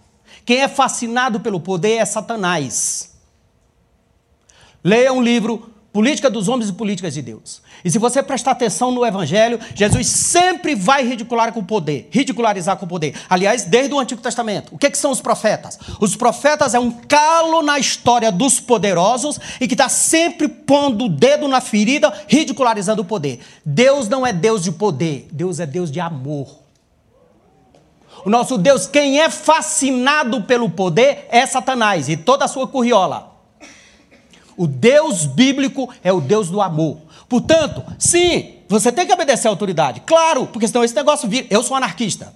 [0.45, 3.15] Quem é fascinado pelo poder é Satanás.
[4.85, 7.61] Leia um livro Política dos homens e políticas de Deus.
[7.85, 12.79] E se você prestar atenção no Evangelho, Jesus sempre vai ridicular com o poder, ridicularizar
[12.79, 13.15] com o poder.
[13.29, 14.75] Aliás, desde o Antigo Testamento.
[14.75, 15.79] O que, que são os profetas?
[16.01, 21.09] Os profetas é um calo na história dos poderosos e que está sempre pondo o
[21.11, 23.41] dedo na ferida, ridicularizando o poder.
[23.63, 26.63] Deus não é Deus de poder, Deus é Deus de amor.
[28.25, 33.32] O nosso Deus, quem é fascinado pelo poder é Satanás e toda a sua curriola.
[34.57, 36.99] O Deus bíblico é o Deus do amor.
[37.29, 40.03] Portanto, sim, você tem que obedecer à autoridade.
[40.07, 41.47] Claro, porque senão esse negócio vira.
[41.51, 42.33] Eu sou anarquista.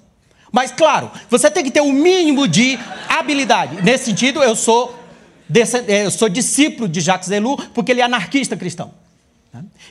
[0.53, 3.83] Mas, claro, você tem que ter o um mínimo de habilidade.
[3.83, 4.95] Nesse sentido, eu sou,
[5.87, 8.93] eu sou discípulo de Jacques Ellul, porque ele é anarquista cristão.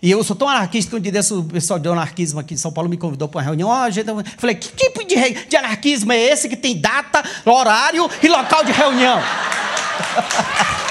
[0.01, 2.57] E eu sou tão anarquista que um dia desse, o pessoal de anarquismo aqui em
[2.57, 3.69] São Paulo me convidou para uma reunião.
[3.69, 5.15] Oh, gente, eu falei, que tipo de,
[5.47, 9.19] de anarquismo é esse que tem data, horário e local de reunião?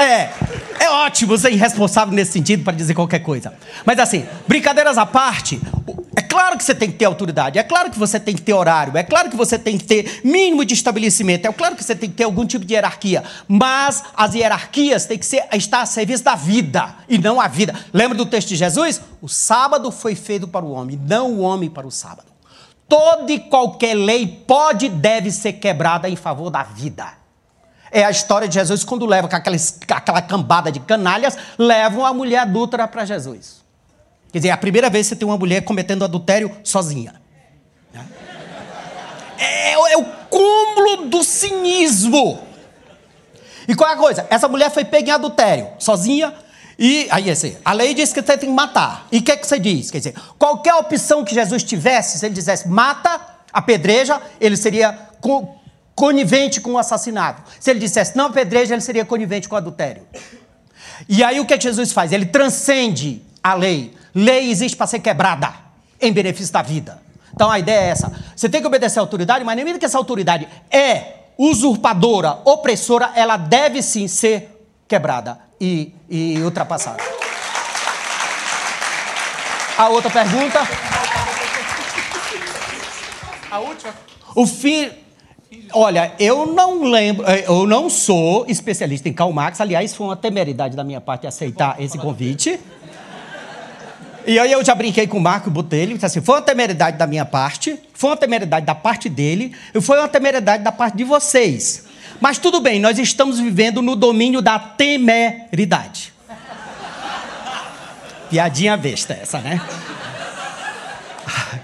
[0.00, 0.32] é,
[0.78, 3.52] é ótimo ser irresponsável nesse sentido para dizer qualquer coisa.
[3.84, 5.60] Mas assim, brincadeiras à parte,
[6.16, 8.54] é claro que você tem que ter autoridade, é claro que você tem que ter
[8.54, 11.94] horário, é claro que você tem que ter mínimo de estabelecimento, é claro que você
[11.94, 15.86] tem que ter algum tipo de hierarquia, mas as hierarquias têm que ser, estar a
[15.86, 17.74] serviço da vida e não a vida.
[17.92, 19.00] Lembra do texto de Jesus?
[19.20, 22.30] O sábado foi feito para o homem, não o homem para o sábado.
[22.88, 27.19] Toda e qualquer lei pode e deve ser quebrada em favor da vida.
[27.90, 32.40] É a história de Jesus quando leva com aquela, cambada de canalhas, levam a mulher
[32.40, 33.60] adúltera para Jesus.
[34.32, 37.20] Quer dizer, é a primeira vez que você tem uma mulher cometendo adultério sozinha.
[37.92, 38.06] Né?
[39.38, 42.40] É, é o cúmulo do cinismo.
[43.66, 44.26] E qual é a coisa?
[44.30, 46.32] Essa mulher foi pega em adultério, sozinha,
[46.78, 49.06] e aí assim, a lei diz que você tem que matar.
[49.12, 49.90] E o que, é que você diz?
[49.90, 53.20] Quer dizer, qualquer opção que Jesus tivesse, se ele dissesse mata,
[53.52, 54.92] apedreja, ele seria
[55.94, 57.42] conivente com o assassinato.
[57.58, 60.02] Se ele dissesse não apedreja, ele seria conivente com o adultério.
[61.08, 62.12] E aí o que Jesus faz?
[62.12, 63.94] Ele transcende a lei.
[64.14, 65.52] Lei existe para ser quebrada
[66.00, 67.00] em benefício da vida.
[67.32, 68.12] Então a ideia é essa.
[68.34, 73.36] Você tem que obedecer à autoridade, mas nem que essa autoridade é usurpadora, opressora, ela
[73.36, 77.02] deve sim ser quebrada e, e ultrapassada.
[79.78, 80.60] A outra pergunta.
[83.50, 83.94] A última.
[84.34, 84.90] O fim.
[85.72, 90.16] Olha, eu não lembro, eh, eu não sou especialista em Karl Marx, aliás, foi uma
[90.16, 92.58] temeridade da minha parte aceitar esse convite.
[94.26, 97.06] E aí eu já brinquei com o Marco Botelho, disse assim, foi uma temeridade da
[97.06, 101.04] minha parte, foi uma temeridade da parte dele, e foi uma temeridade da parte de
[101.04, 101.84] vocês.
[102.20, 106.12] Mas tudo bem, nós estamos vivendo no domínio da temeridade.
[108.28, 109.60] Piadinha besta essa, né?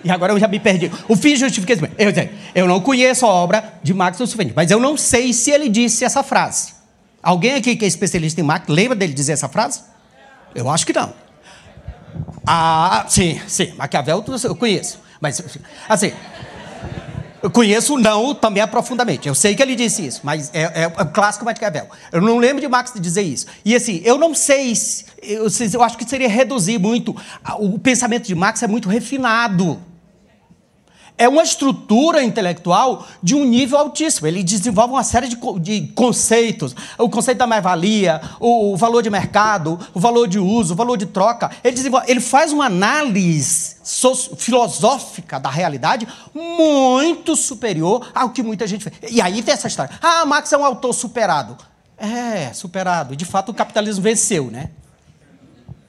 [0.07, 0.88] E agora eu já me perdi.
[1.09, 1.84] O fim justifica isso.
[1.98, 2.12] Eu,
[2.54, 6.04] eu não conheço a obra de o suficiente, mas eu não sei se ele disse
[6.04, 6.74] essa frase.
[7.20, 9.80] Alguém aqui que é especialista em Marx lembra dele dizer essa frase?
[10.54, 11.12] Eu acho que não.
[12.46, 13.74] Ah, sim, sim.
[13.76, 15.00] Maquiavel eu conheço.
[15.20, 15.42] Mas,
[15.88, 16.12] assim,
[17.42, 19.26] eu conheço não também profundamente.
[19.26, 21.88] Eu sei que ele disse isso, mas é, é, o clássico Maquiavel.
[22.12, 23.46] Eu não lembro de Marx dizer isso.
[23.64, 24.72] E assim, eu não sei,
[25.20, 27.16] eu, eu acho que seria reduzir muito.
[27.59, 29.82] O pensamento de Marx é muito refinado
[31.19, 34.27] é uma estrutura intelectual de um nível altíssimo.
[34.27, 39.11] Ele desenvolve uma série de, de conceitos: o conceito da mais-valia, o, o, valor de
[39.11, 41.51] mercado, o valor de uso, o valor de troca.
[41.64, 43.77] Ele, ele faz uma análise
[44.37, 48.93] filosófica da realidade muito superior ao que muita gente vê.
[49.11, 51.57] E aí tem essa história: ah, Marx é um autor superado.
[51.99, 53.17] É, superado.
[53.17, 54.71] De fato, o capitalismo venceu, né?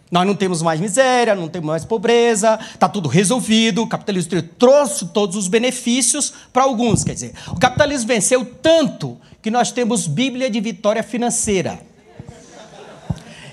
[0.10, 3.84] Nós não temos mais miséria, não temos mais pobreza, está tudo resolvido.
[3.84, 7.04] O capitalismo trouxe todos os benefícios para alguns.
[7.04, 11.80] Quer dizer, o capitalismo venceu tanto que nós temos Bíblia de vitória financeira.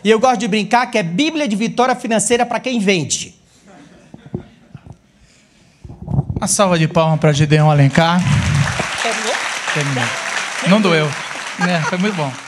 [0.05, 3.35] E eu gosto de brincar que é Bíblia de vitória financeira para quem vende.
[6.37, 8.21] Uma salva de palmas para Gideon Alencar.
[9.03, 9.35] Terminou?
[9.73, 10.09] Terminou.
[10.69, 11.11] Não doeu.
[11.67, 12.44] É, foi muito bom.